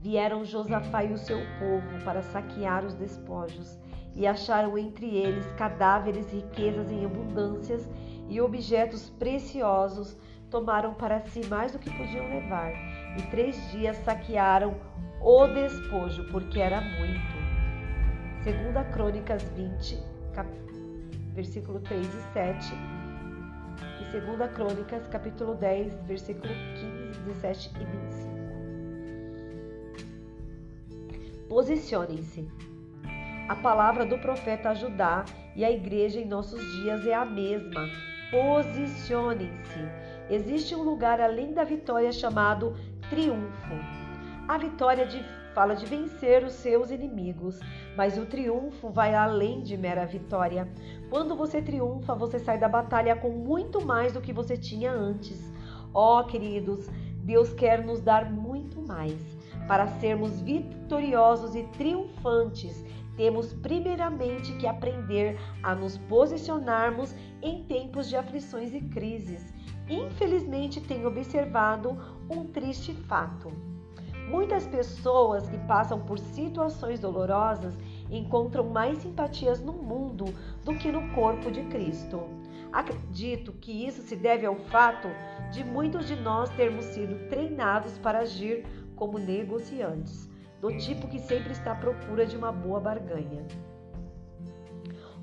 Vieram 0.00 0.46
Josafá 0.46 1.04
e 1.04 1.12
o 1.12 1.18
seu 1.18 1.36
povo 1.58 2.04
para 2.06 2.22
saquear 2.22 2.86
os 2.86 2.94
despojos, 2.94 3.78
e 4.14 4.26
acharam 4.26 4.78
entre 4.78 5.14
eles 5.14 5.46
cadáveres, 5.58 6.32
riquezas 6.32 6.90
em 6.90 7.04
abundâncias 7.04 7.86
e 8.30 8.40
objetos 8.40 9.10
preciosos. 9.10 10.16
Tomaram 10.50 10.94
para 10.94 11.20
si 11.26 11.44
mais 11.48 11.72
do 11.72 11.78
que 11.78 11.90
podiam 11.90 12.24
levar, 12.30 12.72
e 13.16 13.22
três 13.30 13.70
dias 13.70 13.96
saquearam 13.98 14.76
o 15.20 15.46
despojo, 15.48 16.24
porque 16.30 16.60
era 16.60 16.80
muito. 16.80 17.36
Segunda 18.42 18.84
Crônicas 18.84 19.42
20, 19.56 19.98
cap... 20.32 20.48
versículo 21.34 21.80
3 21.80 22.06
e 22.06 22.32
7, 22.32 22.74
e 24.00 24.20
2 24.20 24.52
Crônicas, 24.52 25.06
capítulo 25.08 25.54
10, 25.54 25.92
versículo 26.06 26.52
15, 26.74 27.18
17 27.24 27.70
e 27.74 27.84
25. 27.84 28.36
Posicionem-se. 31.48 32.48
A 33.48 33.54
palavra 33.56 34.04
do 34.04 34.18
profeta 34.18 34.74
Judá 34.74 35.24
e 35.54 35.64
a 35.64 35.70
igreja 35.70 36.20
em 36.20 36.26
nossos 36.26 36.60
dias 36.76 37.06
é 37.06 37.14
a 37.14 37.24
mesma. 37.24 37.88
Posicionem-se. 38.30 39.80
Existe 40.28 40.74
um 40.74 40.82
lugar 40.82 41.20
além 41.20 41.52
da 41.52 41.62
vitória 41.62 42.10
chamado 42.10 42.76
triunfo. 43.08 43.74
A 44.48 44.58
vitória 44.58 45.06
de 45.06 45.24
fala 45.54 45.74
de 45.74 45.86
vencer 45.86 46.44
os 46.44 46.52
seus 46.52 46.90
inimigos, 46.90 47.58
mas 47.96 48.18
o 48.18 48.26
triunfo 48.26 48.90
vai 48.90 49.14
além 49.14 49.62
de 49.62 49.74
mera 49.76 50.04
vitória. 50.04 50.68
Quando 51.08 51.34
você 51.34 51.62
triunfa, 51.62 52.14
você 52.14 52.38
sai 52.38 52.58
da 52.58 52.68
batalha 52.68 53.16
com 53.16 53.30
muito 53.30 53.84
mais 53.84 54.12
do 54.12 54.20
que 54.20 54.34
você 54.34 54.56
tinha 54.56 54.92
antes. 54.92 55.50
Ó, 55.94 56.20
oh, 56.20 56.24
queridos, 56.24 56.90
Deus 57.22 57.54
quer 57.54 57.82
nos 57.82 58.02
dar 58.02 58.30
muito 58.30 58.82
mais. 58.82 59.18
Para 59.66 59.86
sermos 59.86 60.40
vitoriosos 60.42 61.54
e 61.54 61.62
triunfantes, 61.78 62.84
temos 63.16 63.54
primeiramente 63.54 64.52
que 64.58 64.66
aprender 64.66 65.38
a 65.62 65.74
nos 65.74 65.96
posicionarmos 65.96 67.14
em 67.40 67.64
tempos 67.64 68.08
de 68.08 68.16
aflições 68.16 68.74
e 68.74 68.80
crises. 68.80 69.54
Infelizmente, 69.88 70.80
tenho 70.80 71.08
observado 71.08 71.96
um 72.28 72.44
triste 72.44 72.92
fato. 72.92 73.52
Muitas 74.28 74.66
pessoas 74.66 75.48
que 75.48 75.58
passam 75.66 76.00
por 76.00 76.18
situações 76.18 76.98
dolorosas 76.98 77.74
encontram 78.10 78.64
mais 78.68 78.98
simpatias 78.98 79.60
no 79.60 79.72
mundo 79.72 80.24
do 80.64 80.74
que 80.74 80.90
no 80.90 81.14
corpo 81.14 81.50
de 81.50 81.62
Cristo. 81.64 82.22
Acredito 82.72 83.52
que 83.52 83.86
isso 83.86 84.02
se 84.02 84.16
deve 84.16 84.44
ao 84.44 84.56
fato 84.56 85.08
de 85.52 85.62
muitos 85.62 86.06
de 86.06 86.16
nós 86.16 86.50
termos 86.50 86.84
sido 86.86 87.28
treinados 87.28 87.96
para 87.98 88.20
agir 88.20 88.66
como 88.96 89.18
negociantes, 89.18 90.28
do 90.60 90.76
tipo 90.76 91.06
que 91.06 91.20
sempre 91.20 91.52
está 91.52 91.72
à 91.72 91.76
procura 91.76 92.26
de 92.26 92.36
uma 92.36 92.50
boa 92.50 92.80
barganha. 92.80 93.46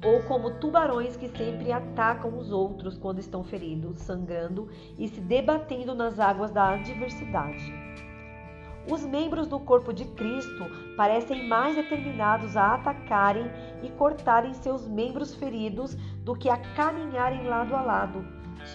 Ou 0.04 0.22
como 0.24 0.52
tubarões 0.60 1.16
que 1.16 1.30
sempre 1.30 1.72
atacam 1.72 2.38
os 2.38 2.52
outros 2.52 2.98
quando 2.98 3.20
estão 3.20 3.44
feridos, 3.44 4.02
sangrando 4.02 4.70
e 4.98 5.08
se 5.08 5.22
debatendo 5.22 5.96
nas 5.96 6.20
águas 6.20 6.52
da 6.52 6.74
adversidade. 6.74 7.74
Os 8.92 9.06
membros 9.06 9.48
do 9.48 9.60
corpo 9.62 9.94
de 9.94 10.04
Cristo 10.04 10.66
parecem 10.98 11.48
mais 11.48 11.76
determinados 11.76 12.58
a 12.58 12.76
atacarem 12.76 13.50
e 13.82 13.90
cortarem 13.92 14.54
seus 14.54 14.86
membros 14.86 15.34
feridos 15.34 15.96
do 16.20 16.36
que 16.36 16.50
a 16.50 16.58
caminharem 16.76 17.48
lado 17.48 17.74
a 17.76 17.82
lado, 17.82 18.26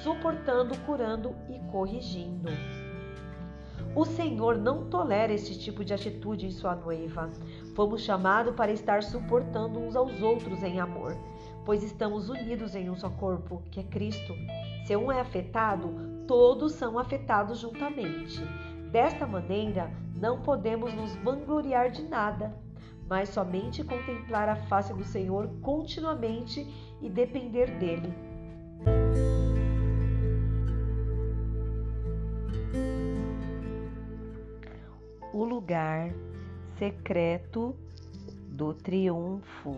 suportando, 0.03 0.79
curando 0.87 1.35
e 1.51 1.59
corrigindo. 1.71 2.49
O 3.95 4.05
Senhor 4.05 4.57
não 4.57 4.85
tolera 4.89 5.33
esse 5.33 5.59
tipo 5.59 5.85
de 5.85 5.93
atitude 5.93 6.47
em 6.47 6.51
sua 6.51 6.77
noiva. 6.77 7.31
Fomos 7.75 8.03
chamados 8.03 8.55
para 8.55 8.73
estar 8.73 9.03
suportando 9.03 9.79
uns 9.79 9.97
aos 9.97 10.21
outros 10.23 10.63
em 10.63 10.79
amor, 10.79 11.17
pois 11.65 11.83
estamos 11.83 12.29
unidos 12.29 12.75
em 12.75 12.89
um 12.91 12.97
só 12.97 13.11
corpo, 13.11 13.63
que 13.71 13.81
é 13.81 13.83
Cristo. 13.83 14.35
Se 14.87 14.97
um 14.97 15.11
é 15.11 15.21
afetado, 15.21 16.25
todos 16.27 16.73
são 16.73 16.99
afetados 16.99 17.59
juntamente. 17.59 18.41
Desta 18.91 19.27
maneira, 19.27 19.91
não 20.15 20.41
podemos 20.41 20.95
nos 20.95 21.15
vangloriar 21.17 21.91
de 21.91 22.03
nada, 22.03 22.55
mas 23.09 23.31
somente 23.31 23.85
contemplar 23.85 24.49
a 24.49 24.57
face 24.67 24.93
do 24.95 25.05
Senhor 25.05 25.49
continuamente 25.61 26.67
e 27.01 27.09
depender 27.09 27.79
dele. 27.79 28.13
O 35.39 35.45
lugar 35.45 36.11
secreto 36.79 37.73
do 38.49 38.75
triunfo. 38.75 39.77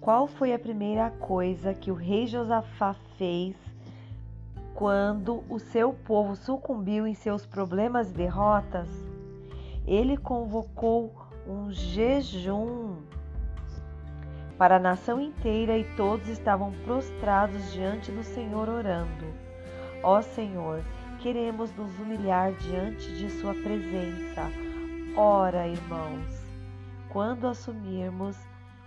Qual 0.00 0.28
foi 0.28 0.54
a 0.54 0.58
primeira 0.58 1.10
coisa 1.10 1.74
que 1.74 1.90
o 1.90 1.96
rei 1.96 2.28
Josafá 2.28 2.94
fez 3.18 3.56
quando 4.72 5.42
o 5.48 5.58
seu 5.58 5.92
povo 5.92 6.36
sucumbiu 6.36 7.04
em 7.04 7.12
seus 7.12 7.44
problemas 7.44 8.08
e 8.08 8.14
derrotas, 8.14 8.88
ele 9.84 10.16
convocou 10.16 11.12
um 11.44 11.72
jejum 11.72 12.98
para 14.56 14.76
a 14.76 14.78
nação 14.78 15.20
inteira 15.20 15.76
e 15.76 15.82
todos 15.96 16.28
estavam 16.28 16.70
prostrados 16.84 17.72
diante 17.72 18.12
do 18.12 18.22
Senhor 18.22 18.68
orando. 18.68 19.26
Ó 20.04 20.22
Senhor, 20.22 20.84
queremos 21.22 21.72
nos 21.76 21.96
humilhar 22.00 22.52
diante 22.54 23.12
de 23.14 23.30
Sua 23.30 23.54
presença. 23.54 24.50
Ora, 25.16 25.68
irmãos, 25.68 26.42
Quando 27.10 27.46
assumirmos 27.46 28.36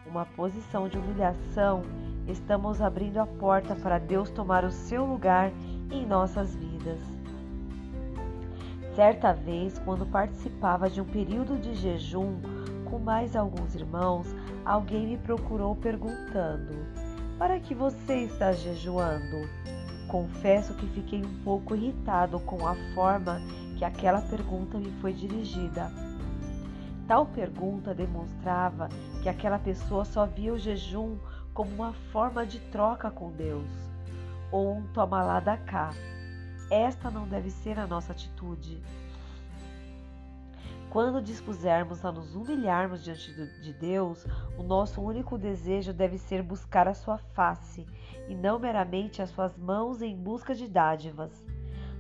uma 0.06 0.26
posição 0.26 0.90
de 0.90 0.98
humilhação, 0.98 1.84
estamos 2.28 2.82
abrindo 2.82 3.20
a 3.20 3.26
porta 3.26 3.76
para 3.76 4.00
Deus 4.00 4.32
tomar 4.32 4.66
o 4.66 4.72
seu 4.72 5.06
lugar 5.06 5.52
em 5.92 6.06
nossas 6.06 6.56
vidas. 6.56 7.00
Certa 8.96 9.32
vez, 9.32 9.78
quando 9.80 10.06
participava 10.08 10.90
de 10.90 11.00
um 11.00 11.06
período 11.06 11.56
de 11.62 11.76
jejum 11.76 12.42
com 12.90 12.98
mais 12.98 13.36
alguns 13.36 13.76
irmãos, 13.76 14.26
alguém 14.66 15.08
me 15.08 15.18
procurou 15.18 15.76
perguntando: 15.76 16.74
Para 17.38 17.60
que 17.60 17.76
você 17.76 18.24
está 18.24 18.52
jejuando? 18.52 19.48
Confesso 20.08 20.74
que 20.76 20.88
fiquei 20.88 21.24
um 21.24 21.44
pouco 21.44 21.76
irritado 21.76 22.40
com 22.42 22.68
a 22.68 22.76
forma 22.94 23.42
que 23.78 23.84
aquela 23.84 24.22
pergunta 24.22 24.78
me 24.78 24.92
foi 25.02 25.14
dirigida. 25.14 25.92
Tal 27.08 27.26
pergunta 27.26 27.94
demonstrava 27.94 28.90
que 29.22 29.30
aquela 29.30 29.60
pessoa 29.60 30.06
só 30.06 30.26
via 30.26 30.54
o 30.54 30.60
jejum 30.60 31.18
como 31.54 31.72
uma 31.72 31.94
forma 32.12 32.46
de 32.46 32.60
troca 32.60 33.10
com 33.10 33.32
Deus, 33.32 33.70
ou 34.52 34.78
um 34.78 34.84
toma 34.88 35.24
lá 35.24 35.40
da 35.40 35.58
cá. 35.58 35.92
Esta 36.70 37.12
não 37.12 37.28
deve 37.28 37.50
ser 37.50 37.80
a 37.80 37.88
nossa 37.88 38.12
atitude. 38.12 38.82
Quando 40.96 41.22
dispusermos 41.22 42.06
a 42.06 42.10
nos 42.10 42.38
humilharmos 42.38 43.04
diante 43.04 43.34
de 43.34 43.74
Deus, 43.74 44.26
o 44.58 44.64
nosso 44.64 45.02
único 45.02 45.38
desejo 45.38 45.92
deve 45.92 46.18
ser 46.18 46.42
buscar 46.42 46.88
a 46.88 46.94
sua 46.94 47.18
face 47.18 47.86
e 48.30 48.34
não 48.34 48.58
meramente 48.58 49.22
as 49.22 49.30
suas 49.32 49.58
mãos 49.58 50.02
em 50.02 50.16
busca 50.16 50.56
de 50.56 50.70
dádivas. 50.70 51.34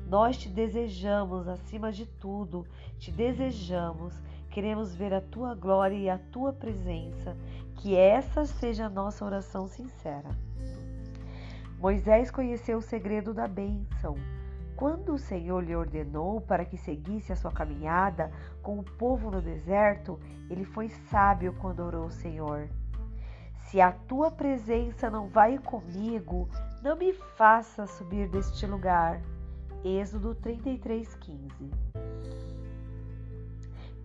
Nós 0.07 0.37
te 0.37 0.47
desejamos 0.47 1.45
acima 1.45 1.91
de 1.91 2.05
tudo, 2.05 2.65
te 2.97 3.11
desejamos, 3.11 4.13
queremos 4.49 4.95
ver 4.95 5.13
a 5.13 5.19
tua 5.19 5.53
glória 5.53 5.97
e 5.97 6.09
a 6.09 6.17
tua 6.17 6.53
presença, 6.53 7.35
que 7.75 7.97
essa 7.97 8.45
seja 8.45 8.85
a 8.85 8.89
nossa 8.89 9.25
oração 9.25 9.67
sincera. 9.67 10.29
Moisés 11.77 12.31
conheceu 12.31 12.77
o 12.77 12.81
segredo 12.81 13.33
da 13.33 13.45
bênção 13.45 14.15
quando 14.75 15.13
o 15.13 15.17
Senhor 15.17 15.63
lhe 15.63 15.75
ordenou 15.75 16.41
para 16.41 16.65
que 16.65 16.77
seguisse 16.77 17.31
a 17.31 17.35
sua 17.35 17.51
caminhada 17.51 18.31
com 18.61 18.79
o 18.79 18.83
povo 18.83 19.31
no 19.31 19.41
deserto, 19.41 20.19
ele 20.49 20.65
foi 20.65 20.89
sábio 20.89 21.55
quando 21.59 21.79
orou 21.79 22.03
ao 22.03 22.11
Senhor. 22.11 22.67
Se 23.67 23.79
a 23.79 23.91
tua 23.91 24.29
presença 24.29 25.09
não 25.09 25.27
vai 25.27 25.57
comigo, 25.57 26.49
não 26.83 26.95
me 26.95 27.13
faça 27.13 27.87
subir 27.87 28.29
deste 28.29 28.65
lugar. 28.65 29.21
Êxodo 29.83 30.35
33:15. 30.35 31.71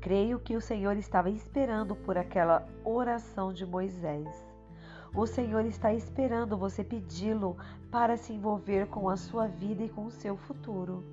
Creio 0.00 0.38
que 0.38 0.56
o 0.56 0.60
Senhor 0.60 0.96
estava 0.96 1.28
esperando 1.28 1.94
por 1.94 2.16
aquela 2.16 2.66
oração 2.84 3.52
de 3.52 3.66
Moisés. 3.66 4.49
O 5.12 5.26
Senhor 5.26 5.64
está 5.64 5.92
esperando 5.92 6.56
você 6.56 6.84
pedi-lo 6.84 7.56
para 7.90 8.16
se 8.16 8.32
envolver 8.32 8.86
com 8.86 9.08
a 9.08 9.16
sua 9.16 9.48
vida 9.48 9.82
e 9.82 9.88
com 9.88 10.06
o 10.06 10.10
seu 10.10 10.36
futuro. 10.36 11.04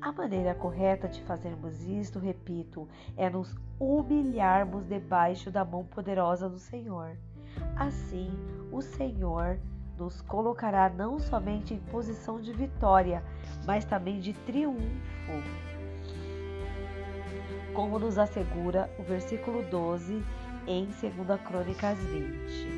A 0.00 0.10
maneira 0.10 0.54
correta 0.54 1.06
de 1.08 1.20
fazermos 1.22 1.82
isto, 1.82 2.18
repito, 2.18 2.88
é 3.14 3.28
nos 3.28 3.54
humilharmos 3.78 4.86
debaixo 4.86 5.50
da 5.50 5.62
mão 5.62 5.84
poderosa 5.84 6.48
do 6.48 6.58
Senhor. 6.58 7.16
Assim, 7.76 8.30
o 8.72 8.80
Senhor 8.80 9.58
nos 9.98 10.22
colocará 10.22 10.88
não 10.88 11.18
somente 11.18 11.74
em 11.74 11.78
posição 11.78 12.40
de 12.40 12.52
vitória, 12.52 13.22
mas 13.66 13.84
também 13.84 14.20
de 14.20 14.32
triunfo. 14.32 14.80
Como 17.74 17.98
nos 17.98 18.16
assegura 18.16 18.90
o 18.98 19.02
versículo 19.02 19.62
12 19.70 20.24
em 20.66 20.86
2 20.86 21.40
Crônicas 21.42 21.98
20. 21.98 22.71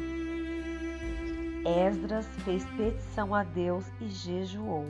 Esdras 1.64 2.26
fez 2.44 2.62
petição 2.76 3.34
a 3.34 3.42
Deus 3.42 3.90
e 3.98 4.06
jejuou. 4.06 4.86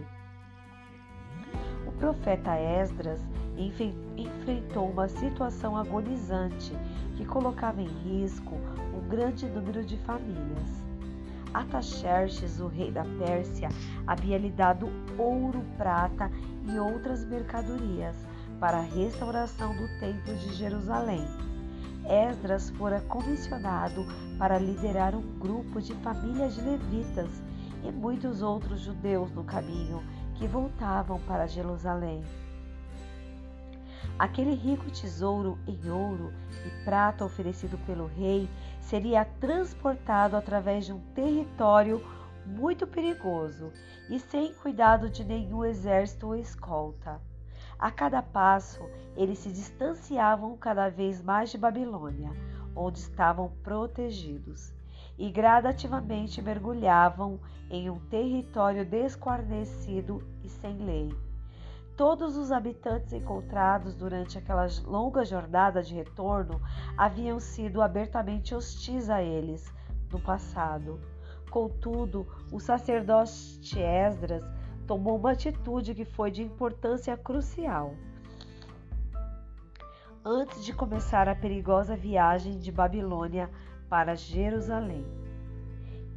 O 1.87 1.93
profeta 1.93 2.59
Esdras 2.59 3.21
enfrentou 4.17 4.91
uma 4.91 5.07
situação 5.07 5.77
agonizante 5.77 6.73
que 7.17 7.25
colocava 7.25 7.81
em 7.81 7.87
risco 7.87 8.57
um 8.93 9.09
grande 9.09 9.47
número 9.47 9.85
de 9.85 9.97
famílias. 9.99 10.85
Ataxerxes, 11.53 12.59
o 12.59 12.67
rei 12.67 12.91
da 12.91 13.05
Pérsia, 13.05 13.69
havia 14.05 14.37
lhe 14.37 14.51
dado 14.51 14.89
ouro, 15.17 15.65
prata 15.79 16.29
e 16.65 16.77
outras 16.77 17.25
mercadorias 17.25 18.17
para 18.59 18.79
a 18.79 18.83
restauração 18.83 19.77
do 19.77 19.87
templo 20.01 20.35
de 20.35 20.53
Jerusalém 20.55 21.25
Esdras 22.07 22.71
fora 22.71 23.01
comissionado 23.03 24.05
para 24.39 24.59
liderar 24.59 25.15
um 25.15 25.39
grupo 25.39 25.81
de 25.81 25.95
famílias 25.97 26.55
de 26.55 26.61
levitas 26.61 27.43
e 27.83 27.91
muitos 27.91 28.43
outros 28.43 28.81
judeus 28.81 29.31
no 29.33 29.45
caminho 29.45 30.03
que 30.35 30.47
voltavam 30.47 31.21
para 31.21 31.47
Jerusalém. 31.47 32.23
Aquele 34.19 34.55
rico 34.55 34.91
tesouro 34.91 35.59
em 35.67 35.91
ouro 35.91 36.33
e 36.65 36.85
prata 36.85 37.25
oferecido 37.25 37.77
pelo 37.85 38.07
rei 38.07 38.49
seria 38.81 39.25
transportado 39.25 40.37
através 40.37 40.87
de 40.87 40.93
um 40.93 41.01
território 41.15 42.05
muito 42.47 42.87
perigoso 42.87 43.73
e 44.11 44.21
sem 44.21 44.53
cuidado 44.55 45.09
de 45.09 45.25
nenhum 45.25 45.65
exército 45.65 46.29
ou 46.29 46.37
escolta. 46.37 47.21
A 47.79 47.91
cada 47.91 48.23
passo, 48.23 48.81
eles 49.17 49.39
se 49.39 49.51
distanciavam 49.51 50.57
cada 50.57 50.89
vez 50.89 51.23
mais 51.23 51.51
de 51.51 51.59
Babilônia, 51.59 52.31
onde 52.75 52.99
estavam 52.99 53.51
protegidos, 53.63 54.75
e 55.19 55.31
gradativamente 55.31 56.43
mergulhavam 56.43 57.41
em 57.71 57.91
um 57.91 57.99
território 58.09 58.85
desguarnecido 58.85 60.23
e 60.43 60.49
sem 60.49 60.79
lei. 60.79 61.15
Todos 61.97 62.37
os 62.37 62.51
habitantes 62.51 63.13
encontrados 63.13 63.95
durante 63.95 64.37
aquela 64.37 64.67
longa 64.85 65.25
jornada 65.25 65.81
de 65.81 65.95
retorno 65.95 66.61
haviam 66.97 67.39
sido 67.39 67.81
abertamente 67.81 68.53
hostis 68.53 69.09
a 69.09 69.23
eles 69.23 69.73
no 70.11 70.21
passado. 70.21 71.01
Contudo, 71.51 72.27
o 72.51 72.59
sacerdote 72.59 73.79
Esdras 73.79 74.43
tomou 74.87 75.17
uma 75.17 75.33
atitude 75.33 75.95
que 75.95 76.05
foi 76.05 76.31
de 76.31 76.43
importância 76.43 77.17
crucial. 77.17 77.95
Antes 80.25 80.65
de 80.65 80.73
começar 80.73 81.29
a 81.29 81.35
perigosa 81.35 81.97
viagem 81.97 82.59
de 82.59 82.73
Babilônia 82.73 83.51
para 83.89 84.15
Jerusalém. 84.15 85.05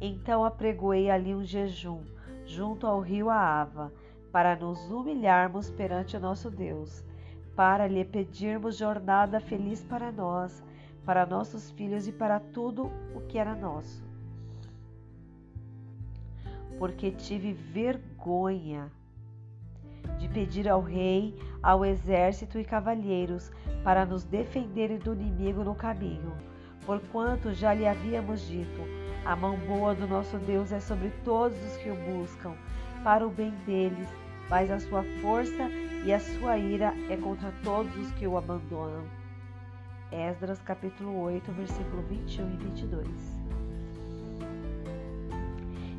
Então 0.00 0.44
apregoei 0.44 1.10
ali 1.10 1.34
um 1.34 1.44
jejum, 1.44 2.02
junto 2.46 2.86
ao 2.86 3.00
rio 3.00 3.28
Aava, 3.28 3.92
para 4.32 4.56
nos 4.56 4.90
humilharmos 4.90 5.70
perante 5.70 6.16
o 6.16 6.20
nosso 6.20 6.50
Deus, 6.50 7.04
para 7.56 7.86
lhe 7.86 8.04
pedirmos 8.04 8.76
jornada 8.76 9.40
feliz 9.40 9.84
para 9.84 10.12
nós, 10.12 10.62
para 11.04 11.26
nossos 11.26 11.70
filhos 11.70 12.06
e 12.06 12.12
para 12.12 12.38
tudo 12.38 12.90
o 13.14 13.20
que 13.22 13.38
era 13.38 13.54
nosso 13.54 14.08
porque 16.78 17.10
tive 17.10 17.52
vergonha 17.52 18.17
de 20.18 20.28
pedir 20.28 20.68
ao 20.68 20.82
rei, 20.82 21.34
ao 21.62 21.84
exército 21.84 22.58
e 22.58 22.64
cavalheiros 22.64 23.50
para 23.82 24.04
nos 24.04 24.24
defenderem 24.24 24.98
do 24.98 25.14
inimigo 25.14 25.64
no 25.64 25.74
caminho, 25.74 26.32
porquanto 26.84 27.54
já 27.54 27.72
lhe 27.72 27.86
havíamos 27.86 28.46
dito: 28.46 28.82
a 29.24 29.34
mão 29.34 29.56
boa 29.60 29.94
do 29.94 30.06
nosso 30.06 30.36
Deus 30.38 30.72
é 30.72 30.80
sobre 30.80 31.10
todos 31.24 31.56
os 31.64 31.76
que 31.78 31.90
o 31.90 31.94
buscam, 31.94 32.52
para 33.02 33.26
o 33.26 33.30
bem 33.30 33.50
deles, 33.64 34.08
mas 34.50 34.70
a 34.70 34.78
sua 34.78 35.02
força 35.22 35.70
e 36.04 36.12
a 36.12 36.20
sua 36.20 36.58
ira 36.58 36.92
é 37.08 37.16
contra 37.16 37.50
todos 37.64 37.96
os 37.96 38.12
que 38.12 38.26
o 38.26 38.36
abandonam. 38.36 39.04
Esdras 40.12 40.60
capítulo 40.60 41.18
8, 41.22 41.50
versículo 41.52 42.02
21 42.02 42.52
e 42.52 42.56
22. 42.56 43.08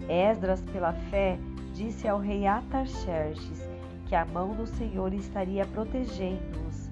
Esdras, 0.10 0.64
pela 0.64 0.94
fé, 0.94 1.38
disse 1.80 2.10
ao 2.10 2.20
rei 2.20 2.46
Atarxerxes 2.46 3.64
que 4.06 4.14
a 4.14 4.26
mão 4.26 4.54
do 4.54 4.68
Senhor 4.68 5.14
estaria 5.14 5.66
protegendo-os. 5.66 6.92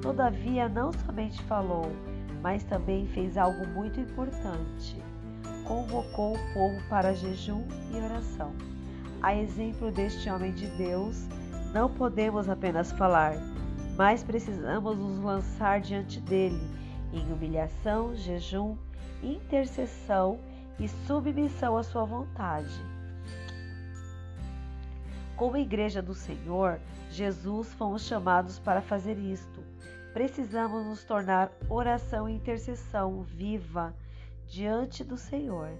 Todavia, 0.00 0.68
não 0.68 0.92
somente 0.92 1.42
falou, 1.42 1.90
mas 2.40 2.62
também 2.62 3.04
fez 3.08 3.36
algo 3.36 3.66
muito 3.66 3.98
importante. 3.98 5.02
Convocou 5.66 6.36
o 6.36 6.54
povo 6.54 6.80
para 6.88 7.16
jejum 7.16 7.64
e 7.92 7.96
oração. 7.96 8.52
A 9.20 9.34
exemplo 9.34 9.90
deste 9.90 10.30
homem 10.30 10.52
de 10.52 10.68
Deus, 10.76 11.26
não 11.74 11.92
podemos 11.92 12.48
apenas 12.48 12.92
falar, 12.92 13.34
mas 13.96 14.22
precisamos 14.22 14.96
nos 14.96 15.18
lançar 15.18 15.80
diante 15.80 16.20
dele 16.20 16.60
em 17.12 17.32
humilhação, 17.32 18.14
jejum, 18.14 18.76
intercessão 19.20 20.38
e 20.78 20.86
submissão 20.86 21.76
à 21.76 21.82
sua 21.82 22.04
vontade. 22.04 22.97
Como 25.38 25.56
igreja 25.56 26.02
do 26.02 26.12
Senhor, 26.12 26.78
Jesus 27.10 27.72
fomos 27.72 28.02
chamados 28.02 28.58
para 28.58 28.82
fazer 28.82 29.16
isto, 29.16 29.62
Precisamos 30.12 30.84
nos 30.84 31.04
tornar 31.04 31.52
oração 31.68 32.28
e 32.28 32.34
intercessão 32.34 33.22
viva 33.22 33.94
diante 34.48 35.04
do 35.04 35.16
Senhor, 35.16 35.70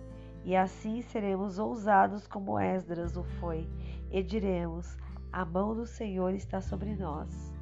e 0.44 0.54
assim 0.54 1.02
seremos 1.02 1.58
ousados 1.58 2.26
como 2.26 2.56
Esdras 2.56 3.16
o 3.16 3.24
foi, 3.40 3.68
e 4.12 4.22
diremos: 4.22 4.96
A 5.32 5.44
mão 5.44 5.74
do 5.74 5.86
Senhor 5.86 6.34
está 6.34 6.60
sobre 6.60 6.94
nós. 6.94 7.52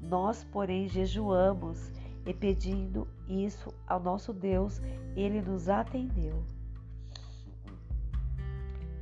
Nós, 0.00 0.44
porém, 0.44 0.88
jejuamos 0.88 1.92
e 2.24 2.32
pedindo 2.32 3.06
isso 3.28 3.74
ao 3.86 4.00
nosso 4.00 4.32
Deus, 4.32 4.80
ele 5.14 5.42
nos 5.42 5.68
atendeu. 5.68 6.42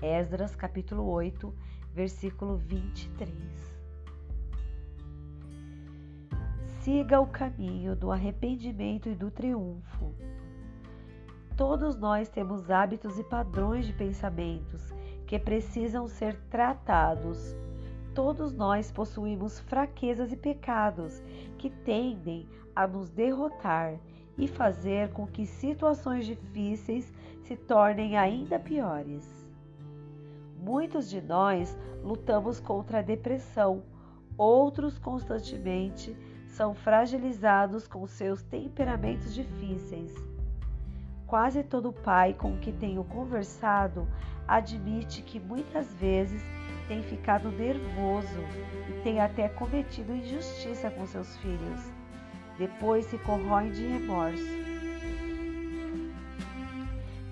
Esdras 0.02 0.56
capítulo 0.56 1.08
8, 1.08 1.54
versículo 1.94 2.56
23. 2.56 3.32
Siga 6.80 7.20
o 7.20 7.26
caminho 7.28 7.94
do 7.94 8.10
arrependimento 8.10 9.08
e 9.08 9.14
do 9.14 9.30
triunfo. 9.30 10.12
Todos 11.56 11.96
nós 11.96 12.28
temos 12.28 12.68
hábitos 12.68 13.16
e 13.16 13.22
padrões 13.22 13.86
de 13.86 13.92
pensamentos 13.92 14.92
que 15.24 15.38
precisam 15.38 16.08
ser 16.08 16.34
tratados. 16.50 17.54
Todos 18.12 18.52
nós 18.52 18.90
possuímos 18.90 19.60
fraquezas 19.60 20.32
e 20.32 20.36
pecados 20.36 21.22
que 21.56 21.70
tendem 21.70 22.48
a 22.74 22.88
nos 22.88 23.08
derrotar 23.08 24.00
e 24.36 24.48
fazer 24.48 25.12
com 25.12 25.28
que 25.28 25.46
situações 25.46 26.26
difíceis 26.26 27.14
se 27.44 27.56
tornem 27.56 28.16
ainda 28.16 28.58
piores. 28.58 29.41
Muitos 30.62 31.10
de 31.10 31.20
nós 31.20 31.76
lutamos 32.02 32.60
contra 32.60 33.00
a 33.00 33.02
depressão, 33.02 33.82
outros 34.38 34.98
constantemente 34.98 36.16
são 36.46 36.74
fragilizados 36.74 37.88
com 37.88 38.06
seus 38.06 38.42
temperamentos 38.42 39.34
difíceis. 39.34 40.14
Quase 41.26 41.62
todo 41.64 41.92
pai 41.92 42.34
com 42.34 42.56
que 42.58 42.70
tenho 42.70 43.02
conversado 43.02 44.06
admite 44.46 45.22
que 45.22 45.40
muitas 45.40 45.92
vezes 45.94 46.42
tem 46.86 47.02
ficado 47.02 47.50
nervoso 47.50 48.40
e 48.88 49.02
tem 49.02 49.20
até 49.20 49.48
cometido 49.48 50.14
injustiça 50.14 50.90
com 50.90 51.06
seus 51.06 51.36
filhos 51.38 51.92
depois 52.58 53.06
se 53.06 53.18
corroem 53.18 53.70
de 53.72 53.86
remorso. 53.86 54.62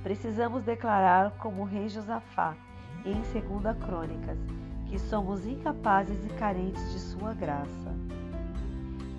Precisamos 0.02 0.64
declarar 0.64 1.32
como 1.38 1.64
rei 1.64 1.88
Josafá, 1.88 2.56
em 3.04 3.14
2 3.14 3.76
Crônicas, 3.84 4.38
que 4.86 4.98
somos 4.98 5.46
incapazes 5.46 6.24
e 6.24 6.28
carentes 6.30 6.92
de 6.92 6.98
sua 6.98 7.32
graça. 7.32 7.94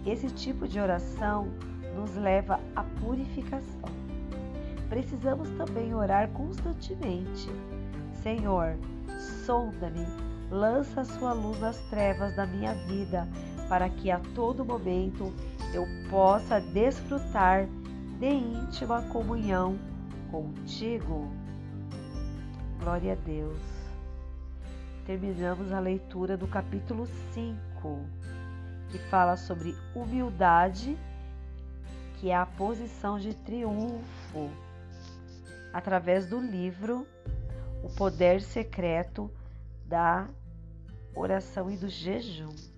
Esse 0.06 0.30
tipo 0.30 0.68
de 0.68 0.80
oração 0.80 1.48
nos 1.96 2.16
leva 2.16 2.60
à 2.76 2.84
purificação. 2.84 3.90
Precisamos 4.90 5.50
também 5.52 5.94
orar 5.94 6.30
constantemente. 6.30 7.50
Senhor, 8.22 8.76
sonda-me, 9.46 10.06
lança 10.50 11.02
a 11.02 11.06
sua 11.06 11.34
luz 11.34 11.60
nas 11.60 11.78
trevas 11.90 12.36
da 12.36 12.46
minha 12.46 12.74
vida, 12.74 13.28
para 13.70 13.90
que 13.90 14.12
a 14.12 14.20
todo 14.36 14.66
momento 14.66 15.32
eu 15.74 15.86
possa 16.10 16.60
desfrutar 16.60 17.68
de 18.20 18.28
íntima 18.28 19.02
comunhão 19.04 19.78
contigo. 20.30 21.28
Glória 22.82 23.14
a 23.14 23.16
Deus. 23.16 23.62
Terminamos 25.06 25.72
a 25.72 25.80
leitura 25.80 26.36
do 26.36 26.48
capítulo 26.48 27.06
5, 27.32 28.00
que 28.90 28.98
fala 28.98 29.38
sobre 29.38 29.76
humildade, 29.94 30.98
que 32.16 32.32
é 32.32 32.36
a 32.36 32.44
posição 32.44 33.20
de 33.20 33.36
triunfo, 33.36 34.50
através 35.72 36.26
do 36.26 36.40
livro 36.40 37.06
O 37.84 37.90
Poder 37.90 38.42
Secreto 38.42 39.30
da 39.86 40.28
Oração 41.14 41.70
e 41.70 41.78
do 41.78 41.88
Jejum. 41.88 42.71